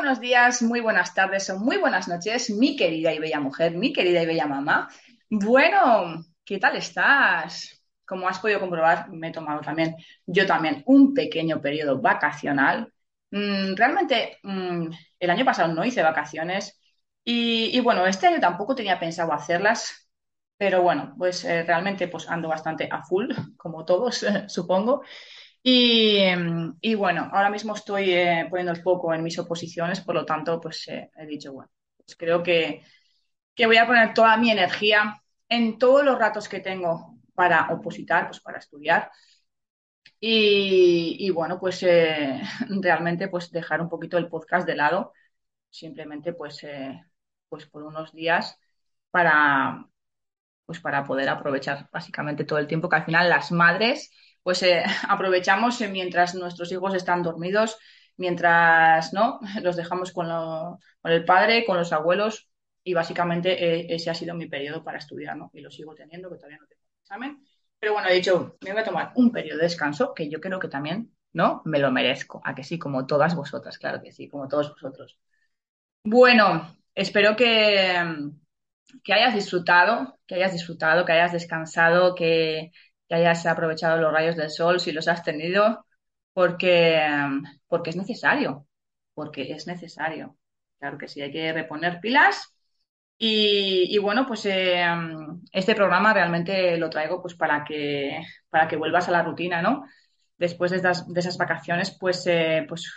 Buenos 0.00 0.18
días, 0.20 0.62
muy 0.62 0.80
buenas 0.80 1.12
tardes 1.12 1.50
o 1.50 1.58
muy 1.58 1.76
buenas 1.76 2.08
noches, 2.08 2.48
mi 2.48 2.74
querida 2.74 3.12
y 3.12 3.18
bella 3.18 3.38
mujer, 3.38 3.74
mi 3.76 3.92
querida 3.92 4.22
y 4.22 4.26
bella 4.26 4.46
mamá. 4.46 4.88
Bueno, 5.28 6.24
¿qué 6.42 6.58
tal 6.58 6.74
estás? 6.76 7.84
Como 8.06 8.26
has 8.26 8.38
podido 8.38 8.60
comprobar, 8.60 9.10
me 9.10 9.28
he 9.28 9.30
tomado 9.30 9.60
también, 9.60 9.94
yo 10.24 10.46
también, 10.46 10.82
un 10.86 11.12
pequeño 11.12 11.60
periodo 11.60 12.00
vacacional. 12.00 12.90
Mm, 13.30 13.74
realmente, 13.76 14.38
mm, 14.42 14.88
el 15.18 15.30
año 15.30 15.44
pasado 15.44 15.70
no 15.74 15.84
hice 15.84 16.02
vacaciones 16.02 16.80
y, 17.22 17.78
bueno, 17.80 18.06
este 18.06 18.26
año 18.26 18.40
tampoco 18.40 18.74
tenía 18.74 18.98
pensado 18.98 19.34
hacerlas, 19.34 20.10
pero 20.56 20.80
bueno, 20.82 21.14
pues 21.18 21.44
eh, 21.44 21.62
realmente 21.62 22.08
pues 22.08 22.26
ando 22.26 22.48
bastante 22.48 22.88
a 22.90 23.02
full, 23.02 23.28
como 23.58 23.84
todos, 23.84 24.24
supongo. 24.48 25.02
Y, 25.62 26.22
y, 26.80 26.94
bueno, 26.94 27.28
ahora 27.32 27.50
mismo 27.50 27.74
estoy 27.74 28.12
eh, 28.12 28.46
poniendo 28.48 28.72
el 28.72 28.82
foco 28.82 29.12
en 29.12 29.22
mis 29.22 29.38
oposiciones, 29.38 30.00
por 30.00 30.14
lo 30.14 30.24
tanto, 30.24 30.60
pues 30.60 30.88
eh, 30.88 31.10
he 31.16 31.26
dicho, 31.26 31.52
bueno, 31.52 31.70
pues 31.98 32.16
creo 32.16 32.42
que, 32.42 32.82
que, 33.54 33.66
voy 33.66 33.76
a 33.76 33.86
poner 33.86 34.14
toda 34.14 34.36
mi 34.38 34.50
energía 34.50 35.22
en 35.48 35.78
todos 35.78 36.04
los 36.04 36.18
ratos 36.18 36.48
que 36.48 36.60
tengo 36.60 37.18
para 37.34 37.68
opositar, 37.72 38.28
pues 38.28 38.40
para 38.40 38.58
estudiar. 38.58 39.10
Y, 40.18 41.30
bueno, 41.30 41.58
pues 41.58 41.82
realmente 42.82 43.28
pues 43.28 43.50
dejar 43.50 43.80
un 43.80 43.88
poquito 43.88 44.18
el 44.18 44.28
podcast 44.28 44.66
de 44.66 44.76
lado, 44.76 45.12
simplemente 45.70 46.32
pues 46.32 46.64
pues 47.50 47.66
por 47.66 47.82
unos 47.82 48.12
días 48.12 48.58
para, 49.10 49.86
pues 50.64 50.80
para 50.80 51.04
poder 51.04 51.28
aprovechar 51.28 51.88
básicamente 51.92 52.44
todo 52.44 52.58
el 52.58 52.66
tiempo 52.68 52.88
que 52.88 52.96
al 52.96 53.04
final 53.04 53.28
las 53.28 53.52
madres 53.52 54.10
pues 54.42 54.62
eh, 54.62 54.82
aprovechamos 55.08 55.80
mientras 55.90 56.34
nuestros 56.34 56.70
hijos 56.72 56.94
están 56.94 57.22
dormidos, 57.22 57.78
mientras 58.16 59.12
no 59.12 59.40
los 59.62 59.76
dejamos 59.76 60.12
con, 60.12 60.28
con 60.28 61.12
el 61.12 61.24
padre, 61.24 61.64
con 61.64 61.76
los 61.76 61.92
abuelos 61.92 62.50
y 62.82 62.94
básicamente 62.94 63.52
eh, 63.64 63.86
ese 63.90 64.10
ha 64.10 64.14
sido 64.14 64.34
mi 64.34 64.46
periodo 64.46 64.82
para 64.82 64.98
estudiar, 64.98 65.36
¿no? 65.36 65.50
Y 65.52 65.60
lo 65.60 65.70
sigo 65.70 65.94
teniendo, 65.94 66.30
que 66.30 66.36
todavía 66.36 66.58
no 66.58 66.66
tengo 66.66 66.82
examen. 67.02 67.44
Pero 67.78 67.94
bueno, 67.94 68.08
he 68.08 68.14
dicho, 68.14 68.56
me 68.62 68.72
voy 68.72 68.80
a 68.80 68.84
tomar 68.84 69.12
un 69.16 69.32
periodo 69.32 69.58
de 69.58 69.64
descanso 69.64 70.14
que 70.14 70.28
yo 70.28 70.40
creo 70.40 70.58
que 70.58 70.68
también, 70.68 71.14
¿no? 71.32 71.62
Me 71.64 71.78
lo 71.78 71.90
merezco, 71.90 72.40
a 72.44 72.54
que 72.54 72.64
sí, 72.64 72.78
como 72.78 73.06
todas 73.06 73.34
vosotras, 73.34 73.78
claro 73.78 74.02
que 74.02 74.12
sí, 74.12 74.28
como 74.28 74.48
todos 74.48 74.70
vosotros. 74.70 75.18
Bueno, 76.04 76.76
espero 76.94 77.36
que, 77.36 78.32
que 79.04 79.12
hayas 79.12 79.34
disfrutado, 79.34 80.18
que 80.26 80.34
hayas 80.34 80.52
disfrutado, 80.52 81.04
que 81.04 81.12
hayas 81.12 81.32
descansado, 81.32 82.14
que, 82.14 82.72
hayas 83.14 83.46
aprovechado 83.46 84.00
los 84.00 84.12
rayos 84.12 84.36
del 84.36 84.50
sol 84.50 84.80
si 84.80 84.92
los 84.92 85.08
has 85.08 85.22
tenido, 85.22 85.84
porque, 86.32 87.00
porque 87.68 87.90
es 87.90 87.96
necesario, 87.96 88.66
porque 89.14 89.52
es 89.52 89.66
necesario. 89.66 90.36
Claro 90.78 90.98
que 90.98 91.08
sí, 91.08 91.20
hay 91.22 91.32
que 91.32 91.52
reponer 91.52 92.00
pilas. 92.00 92.56
Y, 93.22 93.98
bueno, 93.98 94.26
pues 94.26 94.46
eh, 94.46 94.82
este 95.52 95.74
programa 95.74 96.14
realmente 96.14 96.78
lo 96.78 96.88
traigo 96.88 97.20
pues 97.20 97.34
para 97.34 97.64
que, 97.64 98.22
para 98.48 98.66
que 98.66 98.76
vuelvas 98.76 99.08
a 99.08 99.12
la 99.12 99.22
rutina, 99.22 99.60
¿no? 99.60 99.84
Después 100.38 100.70
de, 100.70 100.78
esas 100.78 101.36
vacaciones, 101.36 101.96
pues, 102.00 102.26
eh, 102.26 102.64
pues 102.66 102.90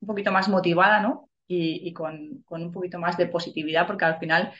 un 0.00 0.08
poquito 0.08 0.30
más 0.30 0.48
motivada, 0.48 1.00
¿no? 1.00 1.30
y, 1.48 1.92
con, 1.92 2.44
un 2.48 2.72
poquito 2.72 2.98
más 2.98 3.16
de 3.16 3.26
positividad, 3.26 3.86
porque 3.86 4.04
al 4.04 4.18
final 4.18 4.52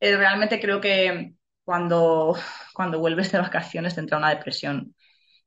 eh, 0.00 0.16
realmente 0.16 0.60
creo 0.60 0.80
que 0.80 1.34
cuando, 1.64 2.36
cuando 2.74 2.98
vuelves 2.98 3.32
de 3.32 3.38
vacaciones 3.38 3.94
te 3.94 4.00
entra 4.00 4.18
una 4.18 4.30
depresión 4.30 4.94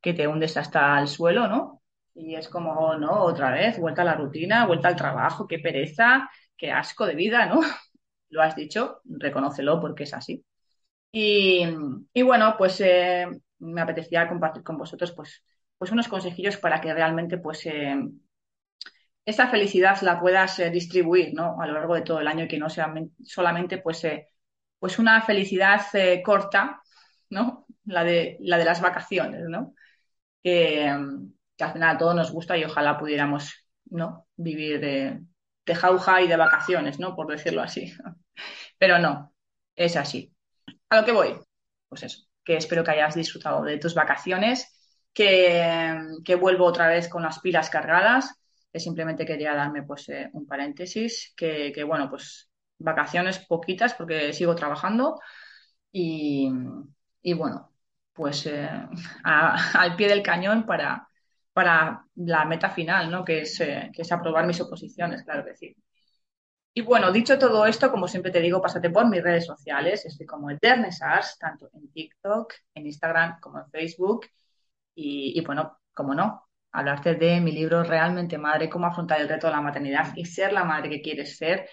que 0.02 0.14
te 0.14 0.28
hundes 0.28 0.58
hasta 0.58 1.00
el 1.00 1.08
suelo, 1.08 1.48
¿no? 1.48 1.82
Y 2.16 2.36
es 2.36 2.50
como, 2.50 2.96
no, 2.96 3.24
otra 3.24 3.52
vez, 3.52 3.80
vuelta 3.80 4.02
a 4.02 4.06
la 4.06 4.16
rutina, 4.16 4.66
vuelta 4.66 4.88
al 4.88 4.96
trabajo, 4.96 5.48
qué 5.48 5.60
pereza, 5.60 6.30
qué 6.58 6.72
asco 6.72 7.06
de 7.06 7.16
vida, 7.16 7.46
¿no? 7.46 7.62
Lo 8.30 8.42
has 8.42 8.56
dicho, 8.56 9.02
reconócelo 9.06 9.80
porque 9.80 10.04
es 10.04 10.14
así. 10.14 10.44
Y, 11.12 11.66
bueno, 12.24 12.56
pues 12.58 12.80
eh, 12.82 13.28
me 13.60 13.82
apetecía 13.82 14.28
compartir 14.28 14.64
con 14.64 14.78
vosotros 14.78 15.14
pues, 15.14 15.44
pues 15.78 15.92
unos 15.92 16.08
consejillos 16.08 16.58
para 16.58 16.82
que 16.82 16.94
realmente 16.94 17.38
pues 17.38 17.66
eh, 17.66 17.96
esa 19.28 19.50
felicidad 19.50 20.00
la 20.02 20.20
puedas 20.22 20.58
eh, 20.60 20.70
distribuir 20.70 21.34
¿no? 21.34 21.62
a 21.62 21.68
lo 21.68 21.74
largo 21.74 21.96
de 21.96 22.02
todo 22.02 22.22
el 22.22 22.28
año 22.28 22.46
y 22.46 22.48
que 22.48 22.58
no 22.58 22.70
sea 22.70 22.94
solamente 23.24 23.78
pues, 23.78 24.04
eh, 24.06 24.28
pues 24.80 25.00
una 25.00 25.22
felicidad 25.22 25.82
eh, 25.94 26.22
corta, 26.24 26.82
¿no? 27.30 27.66
la, 27.86 28.04
de, 28.04 28.38
la 28.42 28.58
de 28.58 28.66
las 28.66 28.82
vacaciones, 28.82 29.44
¿no? 29.48 29.74
que, 30.44 30.86
al 30.86 31.74
final 31.74 31.96
a 31.96 31.98
todos 31.98 32.16
nos 32.16 32.32
gusta 32.32 32.58
y 32.58 32.64
ojalá 32.64 32.98
pudiéramos 32.98 33.68
¿no? 33.86 34.28
vivir 34.36 34.80
de, 34.80 35.22
jauja 35.76 36.22
y 36.22 36.28
de 36.28 36.38
vacaciones, 36.38 37.00
¿no? 37.00 37.16
por 37.16 37.28
decirlo 37.28 37.62
así. 37.62 37.94
Pero 38.78 39.00
no, 39.00 39.34
es 39.76 39.96
así. 39.96 40.34
A 40.90 40.98
lo 40.98 41.06
que 41.06 41.12
voy, 41.12 41.36
pues 41.90 42.04
eso, 42.04 42.24
que 42.44 42.58
espero 42.58 42.84
que 42.84 42.92
hayas 42.92 43.16
disfrutado 43.16 43.64
de 43.64 43.78
tus 43.78 43.94
vacaciones, 43.94 44.74
que, 45.14 46.00
que 46.24 46.36
vuelvo 46.36 46.66
otra 46.66 46.88
vez 46.88 47.10
con 47.10 47.24
las 47.24 47.40
pilas 47.40 47.70
cargadas 47.70 48.38
simplemente 48.80 49.26
quería 49.26 49.54
darme 49.54 49.84
pues 49.84 50.10
eh, 50.10 50.30
un 50.34 50.46
paréntesis, 50.46 51.34
que, 51.36 51.84
bueno, 51.86 52.10
pues 52.10 52.47
vacaciones 52.80 53.40
poquitas 53.40 53.94
porque 53.94 54.34
sigo 54.34 54.56
trabajando 54.56 55.20
y, 55.92 56.52
bueno, 57.36 57.72
pues 58.14 58.46
eh, 58.46 58.70
al 59.24 59.96
pie 59.96 60.08
del 60.10 60.24
cañón 60.24 60.66
para, 60.66 61.08
para 61.54 62.06
la 62.16 62.46
meta 62.46 62.70
final, 62.70 63.12
¿no? 63.12 63.26
Que 63.26 63.42
es, 63.42 63.60
eh, 63.62 63.90
que 63.94 64.04
es 64.04 64.12
aprobar 64.12 64.46
mis 64.46 64.62
oposiciones, 64.62 65.24
claro 65.24 65.46
que 65.46 65.56
sí. 65.56 65.76
Y 66.74 66.82
bueno, 66.82 67.12
dicho 67.12 67.40
todo 67.40 67.66
esto, 67.66 67.90
como 67.90 68.08
siempre 68.08 68.32
te 68.32 68.40
digo, 68.40 68.62
pásate 68.62 68.92
por 68.92 69.10
mis 69.10 69.24
redes 69.24 69.46
sociales, 69.48 70.06
estoy 70.06 70.28
como 70.28 70.52
Eternesars, 70.52 71.38
tanto 71.40 71.70
en 71.74 71.92
TikTok, 71.92 72.54
en 72.76 72.86
Instagram 72.86 73.40
como 73.40 73.60
en 73.60 73.70
Facebook. 73.72 74.28
Y, 74.94 75.34
y 75.40 75.42
bueno, 75.44 75.80
como 75.94 76.14
no, 76.14 76.48
hablarte 76.72 77.16
de 77.16 77.42
mi 77.42 77.52
libro 77.52 77.84
Realmente 77.84 78.38
Madre, 78.38 78.70
cómo 78.70 78.86
afrontar 78.86 79.20
el 79.22 79.30
reto 79.30 79.48
de 79.48 79.54
la 79.54 79.62
maternidad 79.62 80.14
y 80.16 80.26
ser 80.26 80.54
la 80.54 80.64
madre 80.64 80.90
que 80.90 81.02
quieres 81.02 81.38
ser. 81.38 81.68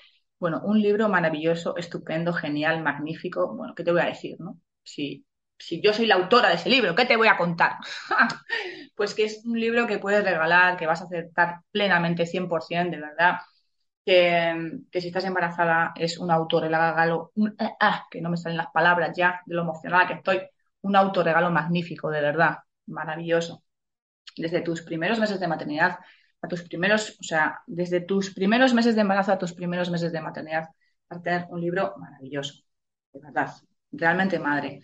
Bueno, 0.44 0.60
un 0.62 0.82
libro 0.82 1.08
maravilloso, 1.08 1.74
estupendo, 1.78 2.34
genial, 2.34 2.82
magnífico. 2.82 3.54
Bueno, 3.56 3.74
¿qué 3.74 3.82
te 3.82 3.92
voy 3.92 4.02
a 4.02 4.06
decir, 4.06 4.36
no? 4.38 4.60
Si, 4.82 5.24
si 5.58 5.80
yo 5.80 5.94
soy 5.94 6.04
la 6.04 6.16
autora 6.16 6.50
de 6.50 6.56
ese 6.56 6.68
libro, 6.68 6.94
¿qué 6.94 7.06
te 7.06 7.16
voy 7.16 7.28
a 7.28 7.38
contar? 7.38 7.76
pues 8.94 9.14
que 9.14 9.24
es 9.24 9.42
un 9.46 9.58
libro 9.58 9.86
que 9.86 9.98
puedes 9.98 10.22
regalar, 10.22 10.76
que 10.76 10.86
vas 10.86 11.00
a 11.00 11.04
aceptar 11.06 11.60
plenamente 11.70 12.26
100%, 12.26 12.90
de 12.90 13.00
verdad. 13.00 13.38
Que, 14.04 15.00
si 15.00 15.06
estás 15.06 15.24
embarazada 15.24 15.94
es 15.96 16.18
un 16.18 16.30
autorregalo, 16.30 17.32
un, 17.36 17.56
ah, 17.58 17.76
ah, 17.80 18.06
que 18.10 18.20
no 18.20 18.28
me 18.28 18.36
salen 18.36 18.58
las 18.58 18.70
palabras 18.70 19.16
ya 19.16 19.40
de 19.46 19.54
lo 19.54 19.62
emocionada 19.62 20.08
que 20.08 20.14
estoy, 20.14 20.42
un 20.82 20.94
autorregalo 20.94 21.50
magnífico, 21.52 22.10
de 22.10 22.20
verdad, 22.20 22.58
maravilloso 22.84 23.64
desde 24.36 24.60
tus 24.60 24.82
primeros 24.82 25.18
meses 25.18 25.40
de 25.40 25.48
maternidad 25.48 26.00
a 26.44 26.48
tus 26.48 26.62
primeros, 26.62 27.16
o 27.20 27.22
sea, 27.22 27.60
desde 27.66 28.00
tus 28.00 28.34
primeros 28.34 28.74
meses 28.74 28.94
de 28.94 29.00
embarazo 29.02 29.32
a 29.32 29.38
tus 29.38 29.52
primeros 29.52 29.90
meses 29.90 30.12
de 30.12 30.20
maternidad, 30.20 30.68
a 31.08 31.22
tener 31.22 31.46
un 31.50 31.60
libro 31.60 31.94
maravilloso, 31.98 32.62
de 33.12 33.20
verdad, 33.20 33.50
realmente 33.92 34.38
madre. 34.38 34.80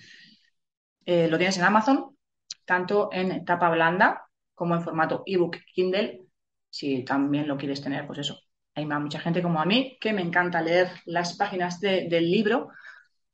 Eh, 1.04 1.28
lo 1.28 1.36
tienes 1.38 1.58
en 1.58 1.64
Amazon, 1.64 2.16
tanto 2.64 3.10
en 3.12 3.44
tapa 3.44 3.70
blanda 3.70 4.24
como 4.54 4.74
en 4.74 4.82
formato 4.82 5.22
ebook 5.26 5.56
Kindle, 5.74 6.22
si 6.70 7.04
también 7.04 7.48
lo 7.48 7.56
quieres 7.56 7.82
tener, 7.82 8.06
pues 8.06 8.20
eso, 8.20 8.38
hay 8.74 8.86
mucha 8.86 9.20
gente 9.20 9.42
como 9.42 9.60
a 9.60 9.66
mí 9.66 9.98
que 10.00 10.12
me 10.12 10.22
encanta 10.22 10.62
leer 10.62 10.88
las 11.04 11.36
páginas 11.36 11.80
del 11.80 12.30
libro 12.30 12.68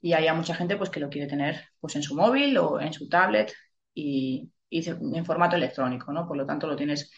y 0.00 0.12
hay 0.12 0.32
mucha 0.34 0.54
gente 0.54 0.76
pues 0.76 0.90
que 0.90 1.00
lo 1.00 1.10
quiere 1.10 1.26
tener 1.28 1.68
pues 1.80 1.96
en 1.96 2.02
su 2.02 2.14
móvil 2.14 2.56
o 2.58 2.80
en 2.80 2.92
su 2.92 3.08
tablet 3.08 3.52
y, 3.94 4.50
en 4.70 5.24
formato 5.24 5.56
electrónico, 5.56 6.12
¿no? 6.12 6.26
Por 6.26 6.36
lo 6.36 6.46
tanto 6.46 6.66
lo 6.66 6.76
tienes 6.76 7.10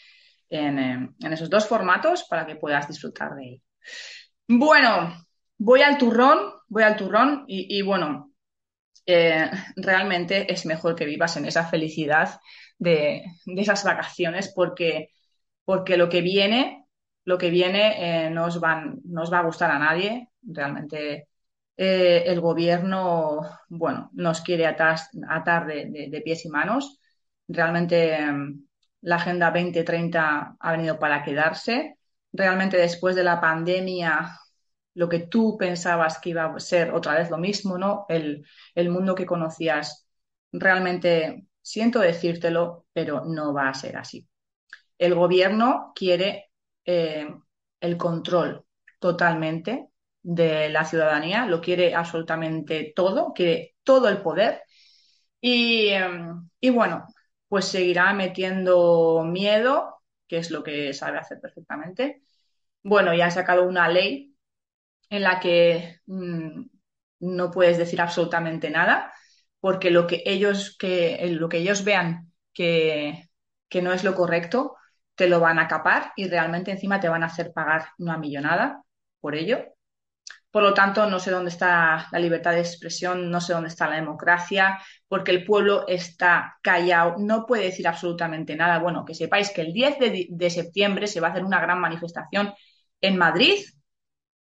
en, 0.50 0.78
en 0.78 1.32
esos 1.32 1.50
dos 1.50 1.66
formatos 1.66 2.24
para 2.24 2.46
que 2.46 2.56
puedas 2.56 2.88
disfrutar 2.88 3.34
de 3.34 3.48
él. 3.48 3.62
Bueno, 4.48 5.14
voy 5.58 5.82
al 5.82 5.98
turrón, 5.98 6.38
voy 6.68 6.82
al 6.84 6.96
turrón 6.96 7.44
y, 7.46 7.82
bueno, 7.82 8.32
eh, 9.06 9.50
realmente 9.76 10.52
es 10.52 10.66
mejor 10.66 10.94
que 10.94 11.06
vivas 11.06 11.36
en 11.36 11.46
esa 11.46 11.66
felicidad 11.66 12.40
de, 12.78 13.24
esas 13.46 13.84
vacaciones 13.84 14.52
porque, 14.54 15.10
porque 15.64 15.96
lo 15.96 16.08
que 16.08 16.22
viene, 16.22 16.86
lo 17.24 17.38
que 17.38 17.50
viene 17.50 18.26
eh, 18.26 18.30
no, 18.30 18.46
os 18.46 18.60
van, 18.60 19.00
va 19.04 19.38
a 19.38 19.44
gustar 19.44 19.70
a 19.70 19.78
nadie. 19.78 20.28
Realmente 20.42 21.28
eh, 21.76 22.22
el 22.26 22.40
gobierno, 22.40 23.40
bueno, 23.68 24.10
nos 24.14 24.40
quiere 24.40 24.66
atar, 24.66 24.98
atar 25.28 25.66
de, 25.66 26.22
pies 26.24 26.44
y 26.46 26.48
manos. 26.48 27.00
Realmente 27.48 28.18
la 29.08 29.16
Agenda 29.16 29.50
2030 29.50 30.56
ha 30.60 30.72
venido 30.72 30.98
para 30.98 31.22
quedarse. 31.24 31.96
Realmente 32.30 32.76
después 32.76 33.16
de 33.16 33.24
la 33.24 33.40
pandemia 33.40 34.38
lo 34.92 35.08
que 35.08 35.20
tú 35.20 35.56
pensabas 35.56 36.18
que 36.18 36.30
iba 36.30 36.44
a 36.44 36.60
ser 36.60 36.92
otra 36.92 37.14
vez 37.14 37.30
lo 37.30 37.38
mismo, 37.38 37.78
¿no? 37.78 38.04
El, 38.10 38.44
mundo 38.90 39.14
que 39.14 39.24
conocías, 39.24 40.06
realmente 40.52 41.46
siento 41.62 42.00
decírtelo, 42.00 42.84
pero 42.92 43.24
no 43.24 43.54
va 43.54 43.70
a 43.70 43.74
ser 43.74 43.96
así. 43.96 44.28
El 44.98 45.14
gobierno 45.14 45.92
quiere 45.94 46.50
eh, 46.84 47.34
el 47.80 47.96
control 47.96 48.66
totalmente 48.98 49.88
de 50.22 50.68
la 50.68 50.84
ciudadanía, 50.84 51.46
lo 51.46 51.62
quiere 51.62 51.94
absolutamente 51.94 52.92
todo, 52.94 53.32
quiere 53.32 53.74
todo 53.84 54.08
el 54.10 54.20
poder 54.20 54.62
y, 55.40 55.88
em, 55.88 56.50
y 56.60 56.68
bueno, 56.70 57.06
pues 57.48 57.66
seguirá 57.66 58.12
metiendo 58.14 59.24
miedo, 59.24 60.02
que 60.28 60.38
es 60.38 60.50
lo 60.50 60.62
que 60.62 60.92
sabe 60.94 61.18
hacer 61.18 61.40
perfectamente. 61.40 62.22
Bueno, 62.82 63.14
ya 63.14 63.26
han 63.26 63.32
sacado 63.32 63.64
una 63.64 63.88
ley 63.88 64.34
en 65.10 65.22
la 65.22 65.40
que 65.40 66.00
mm, 66.06 66.62
no 67.20 67.50
puedes 67.50 67.78
decir 67.78 68.00
absolutamente 68.00 68.70
nada, 68.70 69.12
porque 69.60 69.90
lo 69.90 70.06
que 70.06 70.22
ellos, 70.26 70.76
que, 70.78 71.26
lo 71.38 71.48
que 71.48 71.58
ellos 71.58 71.84
vean 71.84 72.32
que, 72.54 73.28
que 73.68 73.82
no 73.82 73.92
es 73.92 74.04
lo 74.04 74.14
correcto, 74.14 74.76
te 75.14 75.28
lo 75.28 75.40
van 75.40 75.58
a 75.58 75.68
capar 75.68 76.12
y 76.16 76.28
realmente 76.28 76.70
encima 76.70 77.00
te 77.00 77.08
van 77.08 77.22
a 77.22 77.26
hacer 77.26 77.52
pagar 77.52 77.88
una 77.98 78.18
millonada 78.18 78.82
por 79.20 79.34
ello. 79.34 79.64
Por 80.50 80.62
lo 80.62 80.72
tanto, 80.72 81.08
no 81.08 81.18
sé 81.20 81.30
dónde 81.30 81.50
está 81.50 82.08
la 82.10 82.18
libertad 82.18 82.52
de 82.52 82.60
expresión, 82.60 83.30
no 83.30 83.40
sé 83.40 83.52
dónde 83.52 83.68
está 83.68 83.88
la 83.88 83.96
democracia, 83.96 84.80
porque 85.06 85.30
el 85.30 85.44
pueblo 85.44 85.86
está 85.86 86.56
callado, 86.62 87.16
no 87.18 87.44
puede 87.46 87.64
decir 87.64 87.86
absolutamente 87.86 88.56
nada. 88.56 88.78
Bueno, 88.78 89.04
que 89.04 89.14
sepáis 89.14 89.50
que 89.50 89.60
el 89.60 89.72
10 89.72 89.98
de, 90.30 90.50
septiembre 90.50 91.06
se 91.06 91.20
va 91.20 91.28
a 91.28 91.30
hacer 91.32 91.44
una 91.44 91.60
gran 91.60 91.80
manifestación 91.80 92.54
en 93.00 93.18
Madrid, 93.18 93.58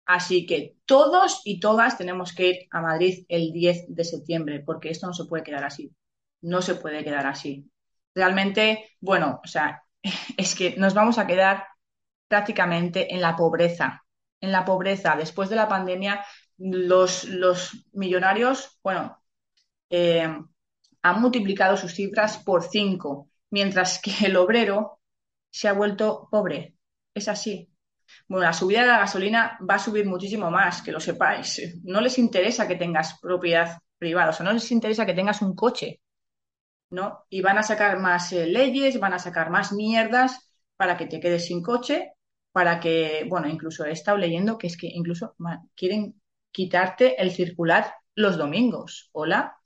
Así 0.08 0.46
que 0.46 0.78
todos 0.86 1.42
y 1.44 1.60
todas 1.60 1.98
tenemos 1.98 2.34
que 2.34 2.48
ir 2.48 2.58
a 2.72 2.80
Madrid 2.80 3.26
el 3.28 3.52
10 3.52 3.88
de 3.90 4.06
septiembre, 4.06 4.64
porque 4.66 4.90
esto 4.90 5.06
no 5.06 5.14
se 5.14 5.26
puede 5.26 5.44
quedar 5.44 5.66
así. 5.66 5.94
No 6.42 6.62
se 6.62 6.76
puede 6.76 7.04
quedar 7.04 7.28
así. 7.28 7.70
Realmente, 8.16 8.96
bueno, 9.02 9.42
o 9.44 9.48
sea, 9.48 9.84
es 10.38 10.56
que 10.56 10.76
nos 10.78 10.94
vamos 10.94 11.18
a 11.18 11.28
quedar 11.28 11.66
prácticamente 12.30 13.14
en 13.14 13.20
la 13.22 13.36
pobreza. 13.36 14.06
En 14.42 14.52
la 14.52 14.66
pobreza. 14.66 15.16
Después 15.16 15.50
de 15.50 15.56
la 15.56 15.68
pandemia, 15.68 16.24
los, 16.58 17.86
millonarios, 17.94 18.80
bueno, 18.84 19.22
eh, 19.90 20.28
han 21.02 21.22
multiplicado 21.22 21.78
sus 21.78 21.94
cifras 21.94 22.38
por 22.40 22.64
cinco, 22.64 23.30
mientras 23.50 24.02
que 24.02 24.28
el 24.28 24.38
obrero 24.38 25.00
se 25.50 25.68
ha 25.68 25.74
vuelto 25.74 26.28
pobre. 26.30 26.76
Es 27.14 27.28
así. 27.28 27.70
Bueno, 28.28 28.46
la 28.46 28.54
subida 28.54 28.82
de 28.82 28.88
la 28.88 29.00
gasolina 29.00 29.58
va 29.70 29.76
a 29.76 29.80
subir 29.80 30.06
muchísimo 30.06 30.50
más, 30.52 30.82
que 30.82 30.92
lo 30.92 31.00
sepáis. 31.00 31.80
No 31.84 32.02
les 32.02 32.18
interesa 32.18 32.68
que 32.68 32.76
tengas 32.76 33.20
propiedad 33.20 33.80
privada, 33.98 34.30
o 34.30 34.34
sea, 34.34 34.46
no 34.46 34.54
les 34.54 34.72
interesa 34.72 35.06
que 35.06 35.14
tengas 35.14 35.42
un 35.42 35.56
coche, 35.56 36.02
¿no? 36.90 37.26
Y 37.30 37.42
van 37.42 37.58
a 37.58 37.64
sacar 37.64 38.00
más 38.00 38.32
eh, 38.34 38.48
leyes, 38.48 39.00
van 39.00 39.14
a 39.14 39.20
sacar 39.20 39.50
más 39.50 39.74
mierdas 39.74 40.54
para 40.78 40.98
que 40.98 41.08
te 41.08 41.20
quedes 41.20 41.48
sin 41.48 41.62
coche, 41.62 42.14
para 42.58 42.80
que, 42.80 43.26
bueno, 43.30 43.48
incluso 43.48 43.86
he 43.86 43.92
estado 43.92 44.18
leyendo 44.18 44.58
que 44.58 44.66
es 44.66 44.78
que 44.78 44.88
incluso 44.88 45.36
quieren 45.76 46.20
quitarte 46.52 47.22
el 47.22 47.32
circular 47.32 47.94
los 48.16 48.36
domingos. 48.38 49.10
¿Hola? 49.12 49.58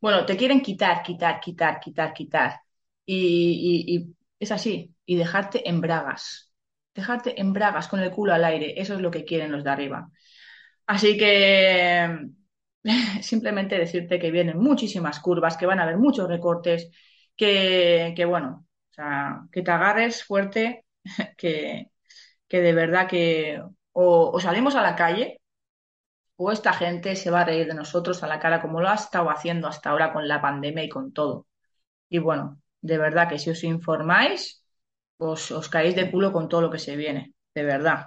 Bueno, 0.00 0.26
te 0.26 0.36
quieren 0.36 0.60
quitar, 0.62 1.02
quitar, 1.04 1.40
quitar, 1.40 1.80
quitar, 1.80 2.12
quitar. 2.14 2.60
y 3.06 4.14
es 4.40 4.52
así. 4.52 4.94
Y 5.06 5.16
dejarte 5.16 5.68
en 5.68 5.80
bragas 5.80 6.46
dejarte 6.96 7.40
en 7.40 7.52
bragas 7.52 7.88
con 7.88 8.00
el 8.00 8.10
culo 8.10 8.34
al 8.34 8.44
aire. 8.44 8.74
Eso 8.80 8.94
es 8.94 9.00
lo 9.00 9.10
que 9.10 9.24
quieren 9.24 9.52
los 9.52 9.62
de 9.64 9.70
arriba. 9.70 10.10
Así 10.86 11.16
que 11.18 12.28
simplemente 13.22 13.78
decirte 13.78 14.18
que 14.18 14.30
vienen 14.30 14.58
muchísimas 14.58 15.20
curvas, 15.20 15.56
que 15.56 15.66
van 15.66 15.80
a 15.80 15.84
haber 15.84 15.98
muchos 15.98 16.28
recortes, 16.28 16.90
que, 17.36 18.14
bueno, 18.28 18.66
o 18.90 18.94
sea, 18.94 19.42
que 19.52 19.62
te 19.62 19.70
agarres 19.70 20.24
fuerte, 20.24 20.86
que, 21.36 21.90
que 22.48 22.60
de 22.60 22.72
verdad 22.72 23.08
que 23.08 23.62
o, 23.92 24.38
salimos 24.40 24.74
a 24.76 24.82
la 24.82 24.96
calle 24.96 25.40
o 26.36 26.52
esta 26.52 26.72
gente 26.72 27.16
se 27.16 27.30
va 27.30 27.40
a 27.40 27.44
reír 27.44 27.66
de 27.66 27.74
nosotros 27.74 28.22
a 28.22 28.26
la 28.26 28.38
cara 28.38 28.60
como 28.60 28.80
lo 28.80 28.88
ha 28.88 28.94
estado 28.94 29.30
haciendo 29.30 29.68
hasta 29.68 29.90
ahora 29.90 30.12
con 30.12 30.28
la 30.28 30.40
pandemia 30.42 30.84
y 30.84 30.88
con 30.88 31.12
todo. 31.12 31.46
Y 32.08 32.18
bueno, 32.18 32.60
de 32.80 32.98
verdad 32.98 33.28
que 33.28 33.38
si 33.38 33.50
os 33.50 33.64
informáis, 33.64 34.62
os, 35.18 35.68
caéis 35.70 35.96
de 35.96 36.10
culo 36.10 36.32
con 36.32 36.48
todo 36.48 36.62
lo 36.62 36.70
que 36.70 36.78
se 36.78 36.96
viene, 36.96 37.34
de 37.54 37.64
verdad, 37.64 38.06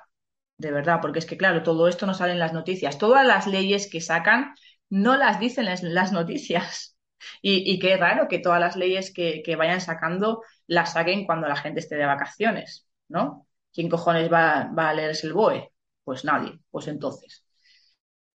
de 0.57 0.71
verdad, 0.71 0.99
porque 1.01 1.19
es 1.19 1.25
que 1.25 1.37
claro, 1.37 1.63
todo 1.63 1.87
esto 1.87 2.05
no 2.05 2.13
sale 2.13 2.33
en 2.33 2.39
las 2.39 2.53
noticias, 2.53 2.97
todas 2.97 3.25
las 3.25 3.47
leyes 3.47 3.89
que 3.91 4.01
sacan 4.01 4.53
no 4.89 5.17
las 5.17 5.39
dicen 5.39 5.67
en 5.67 5.93
las 5.93 6.11
noticias. 6.11 6.95
Y, 7.41 7.69
y 7.69 7.79
qué 7.79 7.97
raro 7.97 8.29
que 8.29 8.39
todas 8.39 8.61
las 8.61 8.77
leyes 8.77 9.13
que, 9.13 9.43
vayan 9.57 9.81
sacando 9.81 10.41
las 10.67 10.93
saquen 10.93 11.25
cuando 11.25 11.49
la 11.49 11.57
gente 11.57 11.81
esté 11.81 11.95
de 11.97 12.05
vacaciones, 12.05 12.87
¿no? 13.09 13.48
¿Quién 13.73 13.89
cojones 13.89 14.31
va, 14.31 14.71
va 14.77 14.89
a 14.89 14.93
leerse 14.93 15.27
el 15.27 15.33
BOE? 15.33 15.71
Pues 16.03 16.25
nadie, 16.25 16.59
pues 16.71 16.87
entonces. 16.87 17.43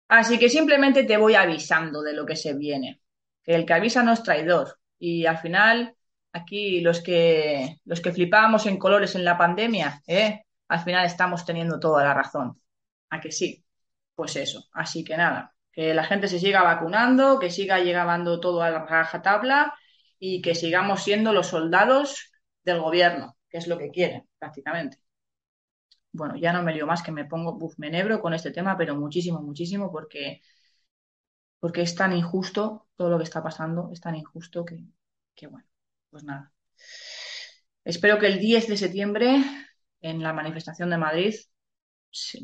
Así 0.08 0.38
que 0.38 0.48
simplemente 0.48 1.04
te 1.04 1.16
voy 1.16 1.34
avisando 1.34 2.02
de 2.02 2.14
lo 2.14 2.26
que 2.26 2.36
se 2.36 2.54
viene. 2.54 3.00
Que 3.42 3.54
el 3.54 3.64
que 3.64 3.74
avisa 3.74 4.02
no 4.02 4.12
es 4.12 4.22
traidor. 4.22 4.78
Y 4.98 5.26
al 5.26 5.38
final 5.38 5.96
Aquí 6.32 6.80
los 6.80 7.00
que, 7.02 7.80
los 7.84 8.00
que 8.00 8.12
flipábamos 8.12 8.66
en 8.66 8.78
colores 8.78 9.14
en 9.16 9.24
la 9.24 9.36
pandemia, 9.36 10.02
¿eh? 10.06 10.44
al 10.68 10.80
final 10.80 11.04
estamos 11.04 11.44
teniendo 11.44 11.80
toda 11.80 12.04
la 12.04 12.14
razón. 12.14 12.60
¿A 13.10 13.20
que 13.20 13.32
sí? 13.32 13.64
Pues 14.14 14.36
eso. 14.36 14.64
Así 14.72 15.02
que 15.04 15.16
nada, 15.16 15.54
que 15.72 15.94
la 15.94 16.04
gente 16.04 16.28
se 16.28 16.38
siga 16.38 16.62
vacunando, 16.62 17.38
que 17.40 17.50
siga 17.50 17.80
llegando 17.80 18.38
todo 18.40 18.62
a 18.62 18.70
la 18.70 18.86
raja 18.86 19.22
tabla 19.22 19.74
y 20.18 20.40
que 20.42 20.54
sigamos 20.54 21.02
siendo 21.02 21.32
los 21.32 21.48
soldados 21.48 22.30
del 22.62 22.80
gobierno, 22.80 23.36
que 23.48 23.58
es 23.58 23.66
lo 23.66 23.78
que 23.78 23.90
quieren 23.90 24.28
prácticamente. 24.38 24.98
Bueno, 26.12 26.36
ya 26.36 26.52
no 26.52 26.62
me 26.62 26.72
lío 26.74 26.86
más 26.86 27.02
que 27.02 27.12
me 27.12 27.24
pongo, 27.24 27.56
buf, 27.58 27.74
me 27.78 28.20
con 28.20 28.34
este 28.34 28.50
tema, 28.50 28.76
pero 28.76 28.96
muchísimo, 28.96 29.40
muchísimo, 29.42 29.90
porque, 29.92 30.40
porque 31.60 31.82
es 31.82 31.94
tan 31.94 32.12
injusto 32.12 32.88
todo 32.96 33.10
lo 33.10 33.18
que 33.18 33.24
está 33.24 33.42
pasando, 33.42 33.90
es 33.92 34.00
tan 34.00 34.14
injusto 34.16 34.64
que, 34.64 34.78
que 35.34 35.46
bueno 35.46 35.66
pues 36.10 36.24
nada. 36.24 36.52
Espero 37.84 38.18
que 38.18 38.26
el 38.26 38.38
10 38.38 38.68
de 38.68 38.76
septiembre, 38.76 39.42
en 40.00 40.22
la 40.22 40.32
manifestación 40.32 40.90
de 40.90 40.98
Madrid, 40.98 41.34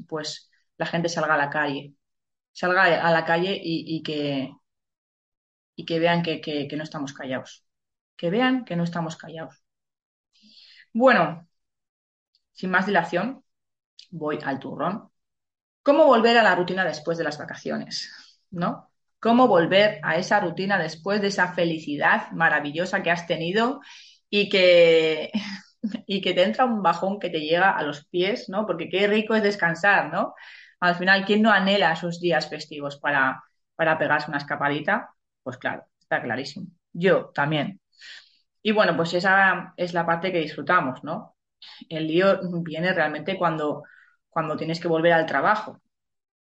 pues 0.08 0.50
la 0.78 0.86
gente 0.86 1.08
salga 1.08 1.34
a 1.34 1.38
la 1.38 1.50
calle. 1.50 1.94
Salga 2.52 2.84
a 3.06 3.12
la 3.12 3.24
calle 3.24 3.58
y, 3.62 4.02
que, 4.02 4.50
y 5.76 5.84
que 5.86 5.98
vean 5.98 6.22
que, 6.22 6.40
que 6.40 6.76
no 6.76 6.82
estamos 6.84 7.12
callados. 7.12 7.64
Que 8.16 8.30
vean 8.30 8.64
que 8.64 8.76
no 8.76 8.84
estamos 8.84 9.16
callados. 9.16 9.62
Bueno, 10.92 11.46
sin 12.52 12.70
más 12.70 12.86
dilación, 12.86 13.44
voy 14.16 14.38
al 14.44 14.58
turrón. 14.58 15.10
¿Cómo 15.82 16.06
volver 16.06 16.36
a 16.38 16.42
la 16.42 16.54
rutina 16.54 16.84
después 16.84 17.18
de 17.18 17.24
las 17.24 17.38
vacaciones? 17.38 18.10
¿No? 18.50 18.90
cómo 19.26 19.48
volver 19.48 19.98
a 20.02 20.16
esa 20.16 20.40
rutina 20.40 20.78
después 20.78 21.20
de 21.20 21.28
esa 21.28 21.52
felicidad 21.52 22.30
maravillosa 22.32 23.02
que 23.02 23.10
has 23.10 23.26
tenido 23.26 23.80
y 24.30 24.48
que, 24.48 25.32
y 26.06 26.20
que 26.20 26.34
te 26.34 26.44
entra 26.44 26.64
un 26.64 26.82
bajón 26.82 27.18
que 27.18 27.30
te 27.30 27.40
llega 27.40 27.70
a 27.70 27.82
los 27.82 28.06
pies, 28.06 28.48
¿no? 28.48 28.66
Porque 28.66 28.88
qué 28.88 29.06
rico 29.08 29.34
es 29.34 29.42
descansar, 29.42 30.12
¿no? 30.12 30.34
Al 30.80 30.94
final, 30.94 31.24
¿quién 31.24 31.42
no 31.42 31.50
anhela 31.50 31.92
esos 31.92 32.20
días 32.20 32.48
festivos 32.48 32.98
para, 32.98 33.42
para 33.74 33.98
pegarse 33.98 34.28
una 34.30 34.38
escapadita? 34.38 35.10
Pues 35.42 35.58
claro, 35.58 35.84
está 35.98 36.22
clarísimo. 36.22 36.68
Yo 36.92 37.30
también. 37.34 37.80
Y 38.62 38.72
bueno, 38.72 38.96
pues 38.96 39.14
esa 39.14 39.74
es 39.76 39.94
la 39.94 40.06
parte 40.06 40.32
que 40.32 40.38
disfrutamos, 40.40 41.02
¿no? 41.04 41.36
El 41.88 42.06
lío 42.06 42.40
viene 42.62 42.92
realmente 42.92 43.36
cuando 43.38 43.84
cuando 44.36 44.58
tienes 44.58 44.80
que 44.80 44.88
volver 44.88 45.14
al 45.14 45.24
trabajo, 45.24 45.80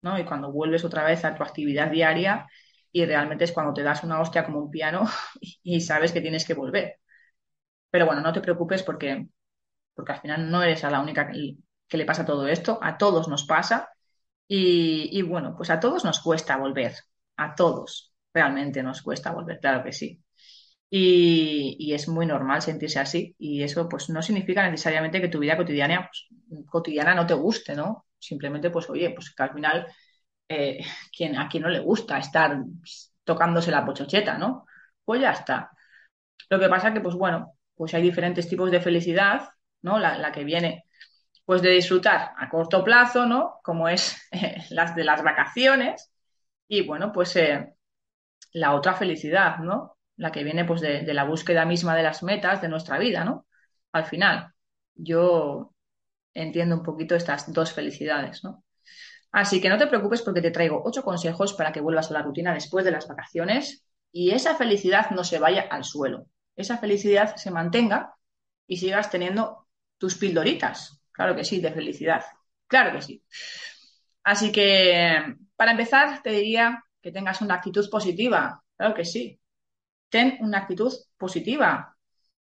¿no? 0.01 0.17
Y 0.17 0.23
cuando 0.23 0.49
vuelves 0.49 0.85
otra 0.85 1.03
vez 1.03 1.25
a 1.25 1.35
tu 1.35 1.43
actividad 1.43 1.91
diaria 1.91 2.47
y 2.89 3.05
realmente 3.05 3.43
es 3.43 3.51
cuando 3.51 3.73
te 3.73 3.83
das 3.83 4.05
una 4.05 4.21
hostia 4.21 4.45
como 4.45 4.59
un 4.59 4.71
piano 4.71 5.09
y 5.61 5.81
sabes 5.81 6.13
que 6.13 6.21
tienes 6.21 6.45
que 6.45 6.53
volver. 6.53 7.01
Pero 7.89 8.05
bueno, 8.05 8.21
no 8.21 8.31
te 8.31 8.39
preocupes 8.39 8.81
porque, 8.83 9.27
porque 9.93 10.13
al 10.13 10.21
final 10.21 10.49
no 10.49 10.63
eres 10.63 10.85
a 10.85 10.89
la 10.89 11.01
única 11.01 11.29
que, 11.29 11.97
le 11.97 12.05
pasa 12.05 12.25
todo 12.25 12.47
esto, 12.47 12.79
a 12.81 12.97
todos 12.97 13.27
nos 13.27 13.43
pasa 13.43 13.89
y, 14.47 15.21
bueno, 15.23 15.53
pues 15.57 15.69
a 15.69 15.81
todos 15.81 16.05
nos 16.05 16.21
cuesta 16.21 16.55
volver, 16.55 16.95
a 17.35 17.55
todos 17.55 18.13
realmente 18.33 18.83
nos 18.83 19.01
cuesta 19.01 19.33
volver, 19.33 19.59
claro 19.59 19.83
que 19.83 19.91
sí. 19.91 20.23
Y, 20.93 21.93
es 21.93 22.07
muy 22.09 22.25
normal 22.25 22.61
sentirse 22.61 22.99
así 22.99 23.35
y 23.39 23.63
eso 23.63 23.87
pues 23.87 24.09
no 24.09 24.21
significa 24.21 24.69
necesariamente 24.69 25.21
que 25.21 25.29
tu 25.29 25.39
vida 25.39 25.55
cotidiana, 25.57 26.09
pues, 26.09 26.65
cotidiana 26.69 27.15
no 27.15 27.25
te 27.25 27.33
guste, 27.33 27.75
¿no? 27.75 28.05
Simplemente 28.19 28.69
pues 28.69 28.89
oye, 28.89 29.11
pues 29.11 29.33
que 29.33 29.43
al 29.43 29.53
final 29.53 29.87
eh, 30.49 30.79
quien, 31.17 31.37
a 31.37 31.47
quien 31.49 31.63
no 31.63 31.69
le 31.69 31.79
gusta 31.79 32.17
estar 32.17 32.61
tocándose 33.23 33.71
la 33.71 33.85
pochocheta, 33.85 34.37
¿no? 34.37 34.65
Pues 35.05 35.21
ya 35.21 35.31
está. 35.31 35.71
Lo 36.49 36.59
que 36.59 36.69
pasa 36.69 36.93
que 36.93 37.01
pues 37.01 37.15
bueno, 37.15 37.57
pues 37.75 37.93
hay 37.93 38.01
diferentes 38.03 38.49
tipos 38.49 38.69
de 38.71 38.81
felicidad, 38.81 39.49
¿no? 39.81 39.99
La, 39.99 40.31
que 40.33 40.43
viene 40.43 40.85
pues 41.45 41.61
de 41.61 41.71
disfrutar 41.71 42.33
a 42.37 42.49
corto 42.49 42.83
plazo, 42.83 43.25
¿no? 43.25 43.59
Como 43.63 43.87
es 43.89 44.17
las 44.71 44.95
de 44.95 45.03
las 45.05 45.23
vacaciones 45.23 46.11
y 46.67 46.85
bueno, 46.85 47.11
pues 47.13 47.35
eh, 47.37 47.75
la 48.53 48.75
otra 48.75 48.93
felicidad, 48.93 49.59
¿no? 49.59 49.97
La 50.17 50.31
que 50.31 50.43
viene 50.43 50.65
pues 50.65 50.81
de, 50.81 51.01
de, 51.01 51.13
la 51.13 51.23
búsqueda 51.23 51.65
misma 51.65 51.95
de 51.95 52.03
las 52.03 52.23
metas 52.23 52.61
de 52.61 52.69
nuestra 52.69 52.97
vida, 52.99 53.25
¿no? 53.25 53.47
Al 53.91 54.05
final, 54.05 54.53
yo 54.95 55.73
entiendo 56.33 56.75
un 56.75 56.83
poquito 56.83 57.15
estas 57.15 57.51
dos 57.51 57.73
felicidades, 57.73 58.43
¿no? 58.43 58.63
Así 59.31 59.61
que 59.61 59.69
no 59.69 59.77
te 59.77 59.87
preocupes 59.87 60.21
porque 60.21 60.41
te 60.41 60.51
traigo 60.51 60.81
ocho 60.83 61.03
consejos 61.03 61.53
para 61.53 61.71
que 61.71 61.81
vuelvas 61.81 62.11
a 62.11 62.13
la 62.13 62.21
rutina 62.21 62.53
después 62.53 62.83
de 62.83 62.91
las 62.91 63.07
vacaciones 63.07 63.85
y 64.11 64.31
esa 64.31 64.55
felicidad 64.55 65.11
no 65.11 65.23
se 65.23 65.39
vaya 65.39 65.61
al 65.69 65.85
suelo. 65.85 66.27
Esa 66.55 66.77
felicidad 66.77 67.35
se 67.37 67.51
mantenga 67.51 68.13
y 68.67 68.77
sigas 68.77 69.09
teniendo 69.09 69.67
tus 69.97 70.15
pildoritas. 70.15 71.01
Claro 71.11 71.35
que 71.35 71.45
sí, 71.45 71.61
de 71.61 71.71
felicidad. 71.71 72.25
Claro 72.67 72.93
que 72.93 73.01
sí. 73.01 73.23
Así 74.23 74.51
que, 74.51 75.35
para 75.55 75.71
empezar, 75.71 76.21
te 76.21 76.31
diría 76.31 76.83
que 77.01 77.11
tengas 77.11 77.41
una 77.41 77.55
actitud 77.55 77.89
positiva. 77.89 78.63
Claro 78.77 78.93
que 78.93 79.05
sí. 79.05 79.39
Ten 80.11 80.37
una 80.41 80.59
actitud 80.59 80.93
positiva. 81.17 81.97